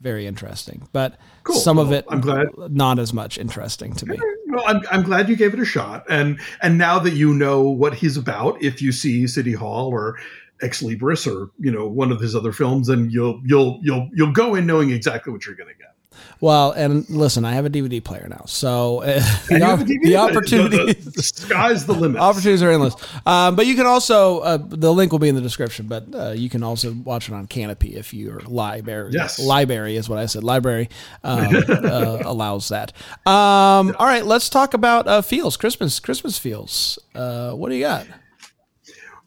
very 0.00 0.26
interesting, 0.26 0.86
but 0.92 1.18
Cool. 1.42 1.56
some 1.56 1.78
of 1.78 1.90
it, 1.90 2.04
I'm 2.08 2.20
glad. 2.20 2.48
not 2.70 2.98
as 2.98 3.12
much 3.12 3.38
interesting 3.38 3.92
to 3.94 4.06
me. 4.06 4.18
Well, 4.48 4.62
I'm, 4.66 4.82
I'm 4.90 5.02
glad 5.02 5.28
you 5.28 5.36
gave 5.36 5.54
it 5.54 5.60
a 5.60 5.64
shot, 5.64 6.04
and 6.08 6.38
and 6.62 6.76
now 6.76 6.98
that 6.98 7.14
you 7.14 7.32
know 7.34 7.62
what 7.62 7.94
he's 7.94 8.16
about, 8.16 8.62
if 8.62 8.82
you 8.82 8.92
see 8.92 9.26
City 9.26 9.52
Hall 9.52 9.88
or 9.88 10.18
Ex 10.62 10.82
Libris 10.82 11.26
or 11.26 11.50
you 11.58 11.70
know 11.72 11.86
one 11.86 12.12
of 12.12 12.20
his 12.20 12.36
other 12.36 12.52
films, 12.52 12.88
then 12.88 13.08
you'll 13.10 13.40
you'll 13.44 13.80
you'll 13.82 14.08
you'll 14.12 14.32
go 14.32 14.54
in 14.54 14.66
knowing 14.66 14.90
exactly 14.90 15.32
what 15.32 15.46
you're 15.46 15.54
going 15.56 15.68
to 15.72 15.78
get. 15.78 15.94
Well, 16.40 16.72
and 16.72 17.08
listen, 17.10 17.44
I 17.44 17.52
have 17.52 17.64
a 17.64 17.70
DVD 17.70 18.02
player 18.02 18.26
now, 18.28 18.44
so 18.46 19.02
uh, 19.02 19.20
the, 19.48 19.62
op- 19.62 19.78
have 19.78 19.80
a 19.82 19.84
DVD 19.84 20.02
the 20.04 20.16
opportunity. 20.16 20.92
the, 20.92 21.10
the 21.10 21.22
sky's 21.22 21.86
the 21.86 21.92
limit. 21.94 22.20
Opportunities 22.20 22.62
are 22.62 22.70
endless. 22.70 22.94
Um, 23.24 23.56
but 23.56 23.66
you 23.66 23.74
can 23.74 23.86
also, 23.86 24.40
uh, 24.40 24.58
the 24.60 24.92
link 24.92 25.12
will 25.12 25.18
be 25.18 25.28
in 25.28 25.34
the 25.34 25.40
description, 25.40 25.86
but 25.86 26.04
uh, 26.14 26.30
you 26.32 26.50
can 26.50 26.62
also 26.62 26.92
watch 26.92 27.28
it 27.28 27.34
on 27.34 27.46
Canopy 27.46 27.96
if 27.96 28.12
your 28.12 28.40
library, 28.40 29.10
Yes. 29.12 29.38
library 29.38 29.96
is 29.96 30.08
what 30.08 30.18
I 30.18 30.26
said, 30.26 30.44
library 30.44 30.88
um, 31.24 31.54
uh, 31.68 32.18
allows 32.24 32.68
that. 32.68 32.92
Um, 33.26 33.94
All 33.98 34.06
right, 34.06 34.24
let's 34.26 34.48
talk 34.48 34.74
about 34.74 35.06
uh, 35.08 35.22
feels, 35.22 35.56
Christmas, 35.56 36.00
Christmas 36.00 36.38
feels. 36.38 36.98
Uh, 37.14 37.52
what 37.52 37.70
do 37.70 37.74
you 37.76 37.82
got? 37.84 38.06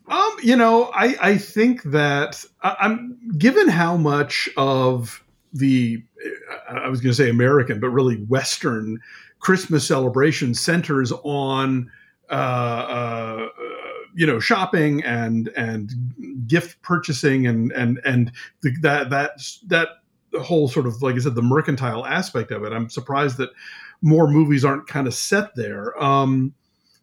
Um, 0.08 0.36
you 0.42 0.56
know, 0.56 0.86
I 0.96 1.16
I 1.22 1.38
think 1.38 1.84
that 1.84 2.44
I, 2.64 2.76
I'm 2.80 3.18
given 3.38 3.68
how 3.68 3.96
much 3.96 4.50
of 4.58 5.24
the 5.54 6.04
I 6.70 6.88
was 6.90 7.02
going 7.02 7.12
to 7.12 7.16
say 7.16 7.30
American, 7.30 7.80
but 7.80 7.90
really 7.90 8.18
Western 8.26 9.00
Christmas 9.40 9.88
celebration 9.88 10.54
centers 10.54 11.12
on 11.24 11.92
uh, 12.30 12.34
uh, 12.34 13.50
you 14.14 14.26
know 14.26 14.40
shopping 14.40 15.04
and 15.04 15.50
and 15.56 15.92
gift 16.48 16.82
purchasing 16.82 17.48
and 17.48 17.72
and 17.72 18.00
and 18.06 18.32
the, 18.62 18.72
that 18.82 19.10
that 19.10 19.32
that 19.68 19.90
whole 20.42 20.68
sort 20.68 20.86
of 20.86 21.02
like 21.02 21.16
I 21.16 21.20
said 21.20 21.36
the 21.36 21.42
mercantile 21.42 22.06
aspect 22.06 22.52
of 22.52 22.64
it. 22.64 22.74
I'm 22.74 22.90
surprised 22.90 23.38
that 23.38 23.50
more 24.02 24.30
movies 24.30 24.64
aren't 24.64 24.88
kind 24.88 25.08
of 25.08 25.14
set 25.14 25.56
there. 25.56 26.02
Um, 26.02 26.54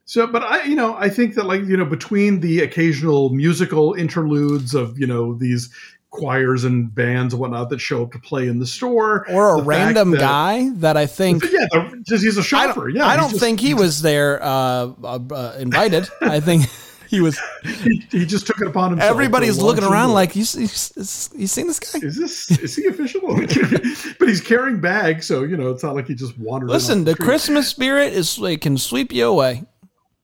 so, 0.04 0.24
but 0.26 0.44
I, 0.44 0.62
you 0.62 0.76
know, 0.76 0.94
I 0.94 1.08
think 1.08 1.34
that 1.34 1.46
like 1.46 1.62
you 1.64 1.76
know, 1.76 1.84
between 1.84 2.40
the 2.40 2.60
occasional 2.60 3.30
musical 3.30 3.94
interludes 3.94 4.74
of 4.74 4.98
you 4.98 5.06
know 5.06 5.34
these 5.34 5.68
choirs 6.16 6.64
and 6.64 6.94
bands 6.94 7.34
and 7.34 7.40
whatnot 7.40 7.70
that 7.70 7.80
show 7.80 8.02
up 8.02 8.12
to 8.12 8.18
play 8.18 8.48
in 8.48 8.58
the 8.58 8.66
store, 8.66 9.26
Or 9.30 9.54
a 9.54 9.56
the 9.58 9.64
random 9.64 10.10
that- 10.12 10.20
guy 10.20 10.70
that 10.76 10.96
I 10.96 11.06
think. 11.06 11.44
yeah, 11.44 11.66
the, 11.70 12.02
just 12.06 12.24
he's 12.24 12.36
a 12.36 12.40
I 12.40 12.44
shopper. 12.44 12.86
don't, 12.88 12.96
yeah, 12.96 13.06
I 13.06 13.16
don't 13.16 13.30
just- 13.30 13.40
think 13.40 13.60
he 13.60 13.74
was 13.74 14.02
there 14.02 14.42
uh, 14.42 14.92
uh, 15.04 15.18
uh, 15.30 15.56
invited. 15.58 16.08
I 16.20 16.40
think 16.40 16.64
he 17.08 17.20
was. 17.20 17.38
He, 17.62 18.04
he 18.10 18.26
just 18.26 18.46
took 18.46 18.60
it 18.60 18.66
upon 18.66 18.90
himself. 18.90 19.10
Everybody's 19.10 19.58
looking 19.58 19.84
around 19.84 20.12
like, 20.12 20.34
you, 20.34 20.44
you, 20.54 20.62
you 20.62 21.46
seen 21.46 21.66
this 21.68 21.78
guy? 21.78 22.00
Is 22.02 22.16
this 22.16 22.50
is 22.58 22.74
he 22.74 22.86
official? 22.86 23.20
but 24.18 24.28
he's 24.28 24.40
carrying 24.40 24.80
bags, 24.80 25.24
so 25.26 25.44
you 25.44 25.56
know 25.56 25.70
it's 25.70 25.82
not 25.84 25.94
like 25.94 26.08
he 26.08 26.14
just 26.14 26.36
wandered. 26.38 26.68
Listen, 26.68 27.00
off 27.00 27.04
the. 27.04 27.14
Christmas 27.16 27.68
spirit 27.68 28.12
is 28.12 28.38
it 28.42 28.60
can 28.60 28.76
sweep 28.76 29.12
you 29.12 29.26
away. 29.26 29.64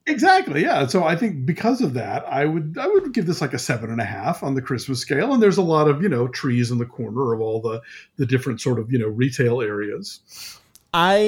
Exactly, 0.07 0.63
yeah. 0.63 0.87
So 0.87 1.05
I 1.05 1.15
think 1.15 1.47
because 1.47 1.81
of 1.81 1.95
that, 1.95 2.25
I 2.27 2.45
would 2.45 2.77
I 2.81 2.89
would 2.89 3.13
give 3.15 3.27
this 3.27 3.41
like 3.41 3.53
a 3.53 3.59
seven 3.59 3.91
and 3.91 4.01
a 4.01 4.05
half 4.05 4.43
on 4.43 4.55
the 4.55 4.63
Christmas 4.63 4.99
scale. 4.99 5.33
And 5.33 5.43
there's 5.43 5.59
a 5.59 5.63
lot 5.63 5.89
of 5.89 6.03
you 6.03 6.09
know 6.09 6.27
trees 6.29 6.71
in 6.71 6.79
the 6.79 6.87
corner 6.87 7.33
of 7.33 7.41
all 7.41 7.61
the 7.61 7.81
the 8.17 8.27
different 8.27 8.61
sort 8.61 8.79
of 8.81 8.91
you 8.91 8.99
know 8.99 9.09
retail 9.09 9.61
areas. 9.61 10.59
I 10.93 11.19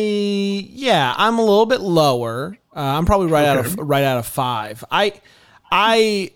yeah, 0.70 1.14
I'm 1.16 1.38
a 1.38 1.42
little 1.42 1.66
bit 1.66 1.80
lower. 1.80 2.58
Uh, 2.74 2.80
I'm 2.80 3.06
probably 3.06 3.28
right 3.28 3.46
out 3.46 3.64
of 3.64 3.78
right 3.78 4.04
out 4.04 4.18
of 4.18 4.26
five. 4.26 4.84
I 4.90 5.20
I 5.70 6.32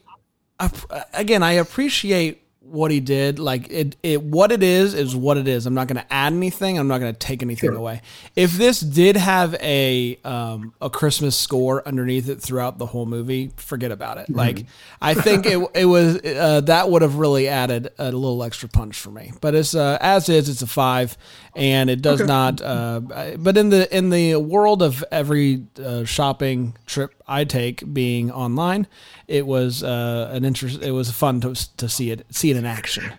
again 1.12 1.42
I 1.42 1.53
appreciate 1.53 2.42
what 2.70 2.90
he 2.90 3.00
did. 3.00 3.38
Like 3.38 3.70
it, 3.70 3.96
it 4.02 4.22
what 4.22 4.52
it 4.52 4.62
is 4.62 4.94
is 4.94 5.14
what 5.16 5.37
it 5.37 5.48
is. 5.48 5.66
I'm 5.66 5.74
not 5.74 5.88
going 5.88 5.96
to 6.00 6.12
add 6.12 6.33
anything. 6.33 6.78
I'm 6.78 6.88
not 6.88 6.98
going 6.98 7.12
to 7.12 7.18
take 7.18 7.42
anything 7.42 7.70
Sure. 7.70 7.76
away. 7.78 8.02
If 8.37 8.52
this 8.52 8.81
did 8.81 9.16
have 9.16 9.54
a 9.57 10.18
um, 10.24 10.74
a 10.81 10.90
Christmas 10.90 11.37
score 11.37 11.87
underneath 11.87 12.28
it 12.28 12.40
throughout 12.40 12.78
the 12.78 12.87
whole 12.87 13.07
movie, 13.07 13.52
forget 13.57 13.90
about 13.90 14.18
it. 14.18 14.31
Like 14.31 14.66
I 15.00 15.14
think 15.14 15.46
it 15.46 15.59
it 15.74 15.85
was 15.87 16.16
uh, 16.24 16.61
that 16.62 16.90
would 16.90 17.02
have 17.02 17.16
really 17.16 17.48
added 17.48 17.90
a 17.98 18.07
little 18.12 18.42
extra 18.44 18.68
punch 18.68 18.98
for 18.98 19.11
me. 19.11 19.33
But 19.40 19.54
it's 19.54 19.74
uh, 19.74 19.98
as 20.00 20.28
is. 20.28 20.48
It's 20.48 20.62
a 20.62 20.66
five, 20.66 21.16
and 21.57 21.88
it 21.90 22.02
does 22.02 22.20
Okay. 22.20 22.28
not. 22.28 22.61
Uh, 22.61 23.00
but 23.38 23.57
in 23.57 23.70
the 23.70 23.96
in 23.96 24.11
the 24.11 24.37
world 24.37 24.83
of 24.83 25.04
every 25.11 25.64
uh, 25.85 26.04
shopping 26.04 26.76
trip 26.87 27.14
I 27.28 27.44
take 27.44 27.92
being 27.92 28.30
online, 28.30 28.86
it 29.26 29.46
was 29.46 29.82
uh, 29.82 30.30
an 30.32 30.44
interest. 30.44 30.82
It 30.82 30.92
was 30.92 31.10
fun 31.10 31.40
to 31.42 31.54
to 31.76 31.88
see 31.88 32.10
it 32.10 32.26
see 32.30 32.50
it 32.50 32.56
in 32.56 32.64
action. 32.64 33.12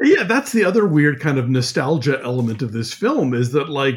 Yeah, 0.00 0.22
that's 0.22 0.52
the 0.52 0.64
other 0.64 0.86
weird 0.86 1.18
kind 1.18 1.38
of 1.38 1.48
nostalgia 1.48 2.20
element 2.22 2.62
of 2.62 2.70
this 2.70 2.94
film 2.94 3.34
is 3.34 3.50
that 3.50 3.68
like 3.68 3.96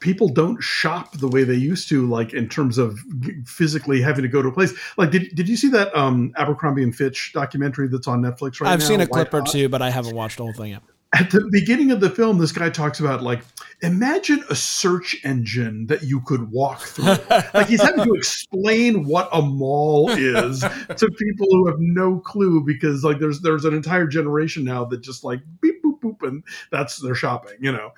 people 0.00 0.28
don't 0.28 0.62
shop 0.62 1.12
the 1.12 1.28
way 1.28 1.44
they 1.44 1.54
used 1.54 1.88
to, 1.88 2.06
like 2.06 2.34
in 2.34 2.46
terms 2.46 2.76
of 2.76 2.98
physically 3.46 4.02
having 4.02 4.20
to 4.20 4.28
go 4.28 4.42
to 4.42 4.48
a 4.48 4.52
place. 4.52 4.74
Like, 4.98 5.10
did, 5.10 5.34
did 5.34 5.48
you 5.48 5.56
see 5.56 5.68
that 5.70 5.96
um, 5.96 6.34
Abercrombie 6.36 6.82
and 6.82 6.94
Fitch 6.94 7.32
documentary 7.32 7.88
that's 7.88 8.06
on 8.06 8.20
Netflix 8.20 8.60
right 8.60 8.68
now? 8.68 8.72
I've 8.74 8.82
seen 8.82 9.00
a 9.00 9.06
White 9.06 9.30
clip 9.30 9.34
or 9.34 9.40
two, 9.40 9.70
but 9.70 9.80
I 9.80 9.88
haven't 9.88 10.14
watched 10.14 10.36
the 10.36 10.42
whole 10.42 10.52
thing 10.52 10.72
yet. 10.72 10.82
At 11.14 11.30
the 11.30 11.46
beginning 11.50 11.90
of 11.90 12.00
the 12.00 12.08
film, 12.08 12.38
this 12.38 12.52
guy 12.52 12.70
talks 12.70 12.98
about 12.98 13.22
like, 13.22 13.42
imagine 13.82 14.42
a 14.48 14.54
search 14.54 15.14
engine 15.24 15.86
that 15.86 16.02
you 16.02 16.22
could 16.22 16.50
walk 16.50 16.80
through. 16.80 17.16
like 17.54 17.66
he's 17.66 17.82
having 17.82 18.04
to 18.04 18.14
explain 18.14 19.06
what 19.06 19.28
a 19.30 19.42
mall 19.42 20.08
is 20.10 20.60
to 20.96 21.10
people 21.18 21.46
who 21.50 21.66
have 21.66 21.78
no 21.78 22.18
clue 22.20 22.64
because 22.64 23.04
like 23.04 23.18
there's 23.18 23.40
there's 23.40 23.66
an 23.66 23.74
entire 23.74 24.06
generation 24.06 24.64
now 24.64 24.84
that 24.86 25.02
just 25.02 25.22
like 25.22 25.40
beep 25.60 25.82
boop 25.84 26.00
boop 26.00 26.26
and 26.26 26.42
that's 26.70 26.96
their 26.98 27.14
shopping, 27.14 27.56
you 27.60 27.72
know. 27.72 27.90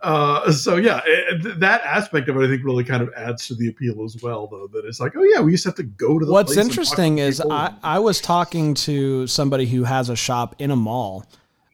Uh, 0.00 0.52
so 0.52 0.76
yeah, 0.76 1.00
it, 1.04 1.58
that 1.58 1.82
aspect 1.82 2.28
of 2.28 2.36
it 2.36 2.44
I 2.44 2.48
think 2.48 2.64
really 2.64 2.84
kind 2.84 3.02
of 3.02 3.12
adds 3.16 3.48
to 3.48 3.54
the 3.56 3.68
appeal 3.68 4.04
as 4.04 4.16
well, 4.22 4.46
though. 4.46 4.68
That 4.68 4.84
it's 4.86 5.00
like, 5.00 5.16
oh 5.16 5.24
yeah, 5.24 5.40
we 5.40 5.50
used 5.50 5.64
to 5.64 5.70
have 5.70 5.76
to 5.76 5.82
go 5.82 6.20
to 6.20 6.24
the. 6.24 6.30
What's 6.30 6.54
place 6.54 6.58
and 6.58 6.70
talk 6.70 6.78
interesting 6.78 7.18
is. 7.18 7.42
I, 7.50 7.74
I 7.82 7.98
was 7.98 8.20
talking 8.20 8.74
to 8.74 9.26
somebody 9.26 9.66
who 9.66 9.82
has 9.82 10.08
a 10.08 10.16
shop 10.16 10.54
in 10.58 10.70
a 10.70 10.76
mall 10.76 11.26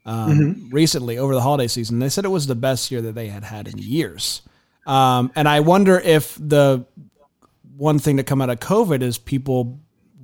um, 0.07 0.31
Mm-hmm. 0.31 0.71
recently 0.71 1.19
over 1.19 1.35
the 1.35 1.40
holiday 1.42 1.66
season. 1.69 1.99
They 1.99 2.09
said 2.09 2.25
it 2.25 2.29
was 2.29 2.47
the 2.47 2.55
best 2.55 2.90
year 2.90 3.03
that 3.03 3.14
they 3.14 3.29
had 3.29 3.45
had 3.45 3.69
in 3.69 3.77
years. 3.77 4.40
Um, 4.87 5.33
and 5.35 5.49
I 5.49 5.61
wonder 5.61 5.99
if 5.99 6.37
the 6.40 6.87
one 7.77 7.99
thing 7.99 8.16
to 8.19 8.23
come 8.23 8.40
out 8.40 8.49
of 8.49 8.61
COVID 8.61 9.03
is 9.03 9.19
people 9.19 9.81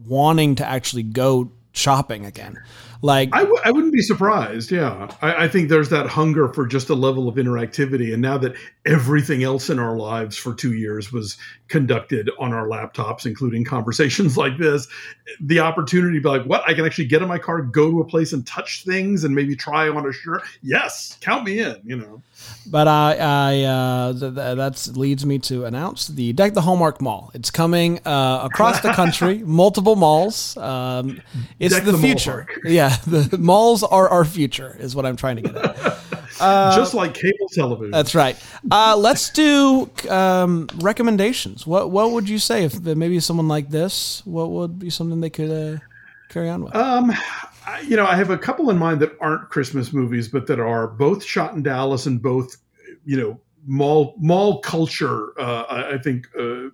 wanting 0.06 0.54
to 0.56 0.66
actually 0.66 1.02
go 1.02 1.52
shopping 1.72 2.24
again. 2.26 2.58
Like, 3.04 3.30
I 3.32 3.40
w- 3.40 3.58
I 3.64 3.72
wouldn't 3.72 3.92
be 3.92 4.00
surprised. 4.00 4.70
Yeah, 4.70 5.10
I, 5.20 5.44
I 5.44 5.48
think 5.48 5.68
there's 5.68 5.88
that 5.88 6.06
hunger 6.06 6.48
for 6.48 6.66
just 6.66 6.88
a 6.88 6.94
level 6.94 7.26
of 7.28 7.34
interactivity, 7.34 8.12
and 8.12 8.22
now 8.22 8.38
that 8.38 8.54
everything 8.86 9.42
else 9.42 9.68
in 9.68 9.80
our 9.80 9.96
lives 9.96 10.36
for 10.36 10.54
two 10.54 10.74
years 10.74 11.12
was 11.12 11.36
conducted 11.66 12.30
on 12.38 12.52
our 12.52 12.68
laptops, 12.68 13.26
including 13.26 13.64
conversations 13.64 14.36
like 14.44 14.56
this, 14.56 14.86
the 15.40 15.58
opportunity 15.58 16.18
to 16.18 16.22
be 16.22 16.28
like, 16.28 16.44
"What? 16.44 16.62
I 16.68 16.74
can 16.74 16.86
actually 16.86 17.06
get 17.06 17.22
in 17.22 17.28
my 17.28 17.38
car, 17.38 17.60
go 17.60 17.90
to 17.90 18.00
a 18.00 18.04
place, 18.04 18.32
and 18.32 18.46
touch 18.46 18.84
things, 18.84 19.24
and 19.24 19.34
maybe 19.34 19.56
try 19.56 19.88
on 19.88 20.08
a 20.08 20.12
shirt." 20.12 20.42
Yes, 20.62 21.18
count 21.20 21.44
me 21.44 21.58
in. 21.58 21.80
You 21.84 21.96
know. 21.96 22.22
But 22.66 22.88
I, 22.88 23.16
I 23.18 23.62
uh, 23.62 24.12
th- 24.12 24.34
th- 24.34 24.56
that 24.56 24.96
leads 24.96 25.26
me 25.26 25.38
to 25.40 25.64
announce 25.64 26.08
the 26.08 26.32
Deck 26.32 26.54
the 26.54 26.60
Hallmark 26.60 27.00
Mall. 27.00 27.30
It's 27.34 27.50
coming 27.50 28.00
uh, 28.06 28.42
across 28.44 28.80
the 28.80 28.92
country, 28.92 29.38
multiple 29.44 29.96
malls. 29.96 30.56
Um, 30.56 31.20
it's 31.58 31.74
Deck 31.74 31.84
the, 31.84 31.92
the 31.92 31.98
future. 31.98 32.46
Yeah, 32.64 32.91
the 33.06 33.38
malls 33.38 33.82
are 33.82 34.08
our 34.08 34.24
future, 34.24 34.76
is 34.78 34.94
what 34.94 35.06
I'm 35.06 35.16
trying 35.16 35.36
to 35.36 35.42
get 35.42 35.56
at. 35.56 35.98
just 36.74 36.94
like 36.94 37.14
cable 37.14 37.48
television. 37.52 37.94
Uh, 37.94 37.98
That's 37.98 38.14
right. 38.14 38.36
Uh, 38.70 38.96
let's 38.96 39.30
do 39.30 39.90
um, 40.08 40.68
recommendations. 40.76 41.66
What 41.66 41.90
What 41.90 42.12
would 42.12 42.28
you 42.28 42.38
say 42.38 42.64
if 42.64 42.80
maybe 42.80 43.20
someone 43.20 43.48
like 43.48 43.70
this? 43.70 44.22
What 44.24 44.50
would 44.50 44.78
be 44.78 44.90
something 44.90 45.20
they 45.20 45.30
could 45.30 45.50
uh, 45.50 45.78
carry 46.28 46.48
on 46.48 46.64
with? 46.64 46.74
Um, 46.74 47.12
I, 47.66 47.80
you 47.80 47.96
know, 47.96 48.06
I 48.06 48.16
have 48.16 48.30
a 48.30 48.38
couple 48.38 48.70
in 48.70 48.78
mind 48.78 49.00
that 49.00 49.16
aren't 49.20 49.48
Christmas 49.50 49.92
movies, 49.92 50.28
but 50.28 50.46
that 50.48 50.58
are 50.58 50.88
both 50.88 51.22
shot 51.22 51.54
in 51.54 51.62
Dallas 51.62 52.06
and 52.06 52.20
both, 52.20 52.56
you 53.04 53.16
know, 53.16 53.40
mall 53.66 54.14
mall 54.18 54.60
culture. 54.60 55.38
Uh, 55.38 55.62
I, 55.68 55.94
I 55.94 55.98
think 55.98 56.28
uh, 56.38 56.68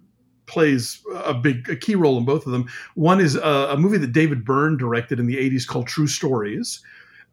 plays 0.49 1.03
a 1.15 1.35
big 1.35 1.69
a 1.69 1.77
key 1.77 1.95
role 1.95 2.19
in 2.19 2.25
both 2.25 2.47
of 2.47 2.53
them. 2.53 2.69
One 2.95 3.21
is 3.21 3.37
a, 3.37 3.69
a 3.71 3.77
movie 3.77 3.99
that 3.99 4.13
David 4.13 4.45
Byrne 4.45 4.77
directed 4.77 5.21
in 5.21 5.27
the 5.27 5.37
'80s 5.37 5.67
called 5.67 5.87
True 5.87 6.07
Stories, 6.09 6.83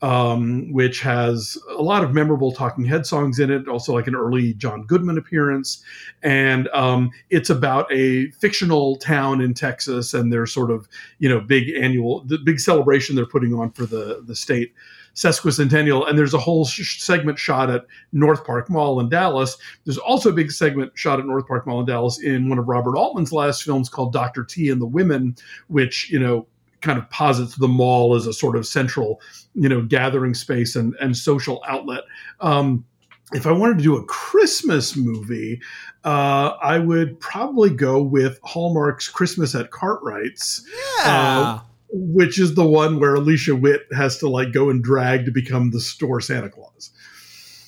um, 0.01 0.71
which 0.71 0.99
has 1.01 1.57
a 1.69 1.81
lot 1.81 2.03
of 2.03 2.13
memorable 2.13 2.51
Talking 2.51 2.85
Head 2.85 3.05
songs 3.05 3.39
in 3.39 3.49
it, 3.49 3.67
also 3.67 3.93
like 3.93 4.07
an 4.07 4.15
early 4.15 4.53
John 4.53 4.83
Goodman 4.83 5.17
appearance. 5.17 5.83
And 6.21 6.67
um, 6.69 7.11
it's 7.29 7.49
about 7.49 7.91
a 7.91 8.29
fictional 8.31 8.97
town 8.97 9.41
in 9.41 9.53
Texas 9.53 10.13
and 10.13 10.31
their 10.31 10.45
sort 10.45 10.69
of, 10.69 10.87
you 11.19 11.29
know, 11.29 11.39
big 11.39 11.69
annual, 11.69 12.23
the 12.25 12.37
big 12.37 12.59
celebration 12.59 13.15
they're 13.15 13.25
putting 13.25 13.53
on 13.53 13.71
for 13.71 13.85
the, 13.85 14.21
the 14.25 14.35
state 14.35 14.73
sesquicentennial. 15.15 16.07
And 16.07 16.17
there's 16.17 16.33
a 16.33 16.39
whole 16.39 16.65
sh- 16.65 17.01
segment 17.01 17.39
shot 17.39 17.69
at 17.69 17.85
North 18.11 18.45
Park 18.45 18.69
Mall 18.69 18.99
in 18.99 19.09
Dallas. 19.09 19.57
There's 19.85 19.97
also 19.97 20.29
a 20.29 20.33
big 20.33 20.51
segment 20.51 20.91
shot 20.95 21.19
at 21.19 21.25
North 21.25 21.47
Park 21.47 21.65
Mall 21.65 21.79
in 21.79 21.85
Dallas 21.85 22.21
in 22.21 22.49
one 22.49 22.59
of 22.59 22.67
Robert 22.67 22.97
Altman's 22.97 23.31
last 23.31 23.63
films 23.63 23.89
called 23.89 24.13
Dr. 24.13 24.43
T 24.43 24.69
and 24.69 24.81
the 24.81 24.85
Women, 24.85 25.35
which, 25.67 26.09
you 26.11 26.19
know, 26.19 26.45
kind 26.81 26.99
of 26.99 27.09
posits 27.09 27.55
the 27.55 27.67
mall 27.67 28.15
as 28.15 28.27
a 28.27 28.33
sort 28.33 28.55
of 28.55 28.67
central, 28.67 29.19
you 29.55 29.67
know, 29.67 29.81
gathering 29.81 30.33
space 30.33 30.75
and, 30.75 30.93
and 31.01 31.17
social 31.17 31.63
outlet. 31.67 32.03
Um, 32.41 32.85
if 33.33 33.47
I 33.47 33.51
wanted 33.51 33.77
to 33.77 33.83
do 33.83 33.95
a 33.95 34.05
Christmas 34.05 34.95
movie, 34.95 35.59
uh, 36.03 36.53
I 36.61 36.77
would 36.77 37.19
probably 37.19 37.71
go 37.71 38.01
with 38.01 38.39
Hallmark's 38.43 39.07
Christmas 39.07 39.55
at 39.55 39.71
Cartwright's. 39.71 40.63
Yeah. 40.99 41.09
Uh, 41.09 41.59
which 41.97 42.39
is 42.39 42.55
the 42.55 42.65
one 42.65 42.99
where 42.99 43.15
Alicia 43.15 43.55
Witt 43.55 43.87
has 43.95 44.17
to 44.19 44.29
like 44.29 44.51
go 44.51 44.69
and 44.69 44.83
drag 44.83 45.25
to 45.25 45.31
become 45.31 45.71
the 45.71 45.79
store 45.79 46.19
Santa 46.21 46.49
Claus. 46.49 46.91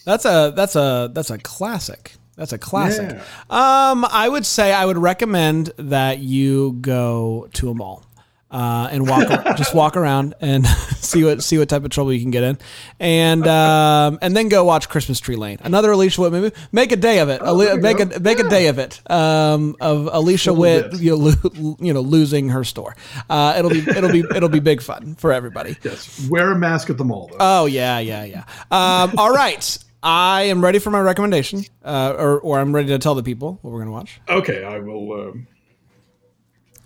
That's 0.05 0.25
a 0.25 0.53
that's 0.55 0.75
a 0.75 1.09
that's 1.13 1.29
a 1.29 1.37
classic. 1.37 2.13
That's 2.35 2.53
a 2.53 2.57
classic. 2.57 3.11
Yeah. 3.11 3.21
Um, 3.49 4.05
I 4.05 4.29
would 4.29 4.45
say 4.45 4.71
I 4.71 4.85
would 4.85 4.97
recommend 4.97 5.71
that 5.77 6.19
you 6.19 6.73
go 6.81 7.49
to 7.53 7.71
a 7.71 7.73
mall. 7.73 8.06
Uh, 8.49 8.87
and 8.91 9.09
walk 9.09 9.27
just 9.57 9.75
walk 9.75 9.97
around 9.97 10.33
and 10.39 10.65
see 10.99 11.21
what 11.21 11.43
see 11.43 11.57
what 11.57 11.67
type 11.67 11.83
of 11.83 11.89
trouble 11.89 12.13
you 12.13 12.21
can 12.21 12.31
get 12.31 12.43
in, 12.43 12.57
and 12.97 13.45
um, 13.45 14.17
and 14.21 14.37
then 14.37 14.47
go 14.47 14.63
watch 14.63 14.87
Christmas 14.87 15.19
Tree 15.19 15.35
Lane, 15.35 15.57
another 15.63 15.91
Alicia 15.91 16.21
Witt 16.21 16.31
movie. 16.31 16.55
Make 16.71 16.93
a 16.93 16.95
day 16.95 17.19
of 17.19 17.27
it. 17.27 17.41
Oh, 17.43 17.61
you 17.61 17.75
make 17.81 17.97
go. 17.97 18.05
a 18.05 18.19
make 18.21 18.39
a 18.39 18.47
day 18.47 18.67
of 18.67 18.79
it. 18.79 19.01
Um, 19.11 19.75
of 19.81 20.07
Alicia 20.13 20.53
Witt, 20.53 20.93
you 20.93 21.09
know, 21.11 21.17
lo- 21.17 21.75
you 21.81 21.93
know, 21.93 21.99
losing 21.99 22.47
her 22.47 22.63
store. 22.63 22.95
Uh, 23.29 23.55
it'll 23.57 23.69
be 23.69 23.79
it'll 23.79 24.13
be 24.13 24.23
it'll 24.33 24.47
be 24.47 24.61
big 24.61 24.81
fun 24.81 25.15
for 25.15 25.33
everybody. 25.33 25.75
Yes, 25.83 26.25
wear 26.29 26.49
a 26.53 26.57
mask 26.57 26.89
at 26.89 26.97
the 26.97 27.03
mall 27.03 27.27
though. 27.29 27.37
Oh 27.41 27.65
yeah, 27.65 27.99
yeah, 27.99 28.23
yeah. 28.23 28.43
Um, 28.71 29.11
all 29.17 29.31
right, 29.33 29.77
I 30.01 30.43
am 30.43 30.63
ready 30.63 30.79
for 30.79 30.89
my 30.89 31.01
recommendation, 31.01 31.65
uh, 31.83 32.15
or 32.17 32.39
or 32.39 32.59
I'm 32.59 32.73
ready 32.73 32.87
to 32.87 32.97
tell 32.99 33.13
the 33.15 33.23
people 33.23 33.59
what 33.61 33.71
we're 33.71 33.79
gonna 33.79 33.91
watch. 33.91 34.21
okay, 34.29 34.63
I 34.63 34.79
will. 34.79 35.11
Um, 35.11 35.47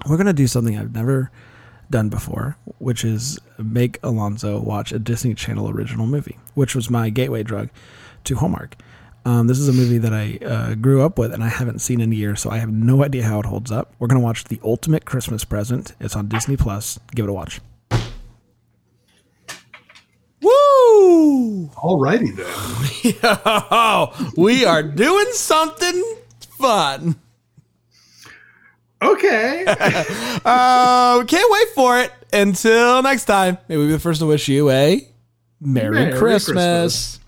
We're 0.10 0.17
gonna 0.17 0.34
do 0.34 0.47
something 0.47 0.76
I've 0.76 0.95
never 0.95 1.30
done 1.91 2.10
before, 2.10 2.58
which 2.80 3.04
is 3.06 3.38
make 3.58 3.99
Alonzo 4.01 4.60
watch 4.60 4.91
a 4.91 4.99
Disney 4.99 5.36
Channel 5.36 5.69
original 5.69 6.08
movie, 6.08 6.39
which 6.56 6.73
was 6.73 6.89
my 6.89 7.10
gateway 7.10 7.43
drug 7.43 7.69
to 8.23 8.36
Hallmark. 8.36 8.75
Um, 9.23 9.45
this 9.45 9.60
is 9.60 9.69
a 9.69 9.73
movie 9.73 9.99
that 9.99 10.13
I 10.13 10.39
uh, 10.43 10.73
grew 10.75 11.04
up 11.04 11.19
with 11.19 11.32
and 11.32 11.43
I 11.43 11.49
haven't 11.49 11.80
seen 11.80 12.01
in 12.01 12.12
a 12.12 12.15
year, 12.15 12.36
so 12.36 12.49
I 12.49 12.58
have 12.58 12.71
no 12.71 13.04
idea 13.04 13.23
how 13.23 13.39
it 13.39 13.45
holds 13.45 13.71
up. 13.71 13.93
We're 13.99 14.08
gonna 14.08 14.19
watch 14.19 14.45
The 14.45 14.60
Ultimate 14.63 15.06
Christmas 15.06 15.43
Present. 15.43 15.93
It's 15.99 16.15
on 16.15 16.27
Disney 16.27 16.58
Plus. 16.58 16.99
Give 17.13 17.25
it 17.25 17.30
a 17.30 17.34
watch. 17.34 17.62
Woo! 20.41 21.69
alrighty 21.82 22.36
then. 22.36 22.47
Oh, 23.23 24.32
we 24.38 24.65
are 24.65 24.84
doing 24.84 25.32
something 25.34 26.04
fun. 26.58 27.15
Okay. 29.01 29.65
Uh, 30.43 31.23
can't 31.25 31.51
wait 31.51 31.67
for 31.75 31.99
it. 31.99 32.11
Until 32.33 33.03
next 33.03 33.25
time, 33.25 33.57
may 33.67 33.77
we 33.77 33.85
be 33.85 33.91
the 33.91 33.99
first 33.99 34.19
to 34.21 34.25
wish 34.25 34.47
you 34.47 34.71
a 34.71 35.07
Merry, 35.59 35.91
Merry 35.91 36.17
Christmas. 36.17 37.17
Christmas. 37.17 37.19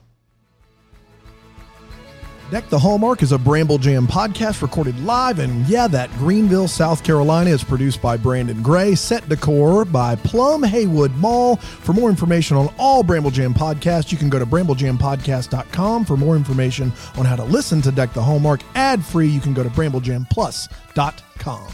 Deck 2.53 2.69
the 2.69 2.77
Hallmark 2.77 3.23
is 3.23 3.31
a 3.31 3.37
Bramble 3.39 3.79
Jam 3.79 4.05
podcast 4.05 4.61
recorded 4.61 4.99
live, 4.99 5.39
and 5.39 5.67
yeah, 5.67 5.87
that 5.87 6.11
Greenville, 6.19 6.67
South 6.67 7.03
Carolina 7.03 7.49
is 7.49 7.63
produced 7.63 7.99
by 7.99 8.15
Brandon 8.15 8.61
Gray, 8.61 8.93
set 8.93 9.27
decor 9.27 9.85
by 9.85 10.15
Plum 10.17 10.61
Haywood 10.61 11.11
Mall. 11.15 11.55
For 11.55 11.93
more 11.93 12.11
information 12.11 12.55
on 12.55 12.71
all 12.77 13.01
Bramble 13.01 13.31
Jam 13.31 13.55
podcasts, 13.55 14.11
you 14.11 14.19
can 14.19 14.29
go 14.29 14.37
to 14.37 14.45
bramblejampodcast.com. 14.45 16.05
For 16.05 16.15
more 16.15 16.35
information 16.35 16.93
on 17.17 17.25
how 17.25 17.35
to 17.35 17.43
listen 17.43 17.81
to 17.81 17.91
Deck 17.91 18.13
the 18.13 18.21
Hallmark 18.21 18.61
ad 18.75 19.03
free, 19.03 19.29
you 19.29 19.41
can 19.41 19.55
go 19.55 19.63
to 19.63 19.69
bramblejamplus.com. 19.69 21.67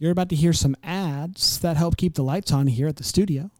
You're 0.00 0.10
about 0.10 0.30
to 0.30 0.34
hear 0.34 0.52
some 0.52 0.74
ads 0.82 1.60
that 1.60 1.76
help 1.76 1.96
keep 1.96 2.14
the 2.14 2.24
lights 2.24 2.50
on 2.50 2.66
here 2.66 2.88
at 2.88 2.96
the 2.96 3.04
studio. 3.04 3.52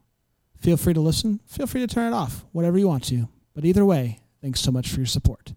Feel 0.59 0.77
free 0.77 0.95
to 0.95 1.01
listen. 1.01 1.39
Feel 1.47 1.69
free 1.69 1.81
to 1.81 1.87
turn 1.87 2.13
it 2.13 2.17
off, 2.17 2.45
whatever 2.51 2.77
you 2.77 2.89
want 2.89 3.05
to. 3.05 3.29
But 3.55 3.65
either 3.65 3.85
way, 3.85 4.19
thanks 4.41 4.61
so 4.61 4.71
much 4.71 4.89
for 4.89 4.97
your 4.99 5.07
support. 5.07 5.55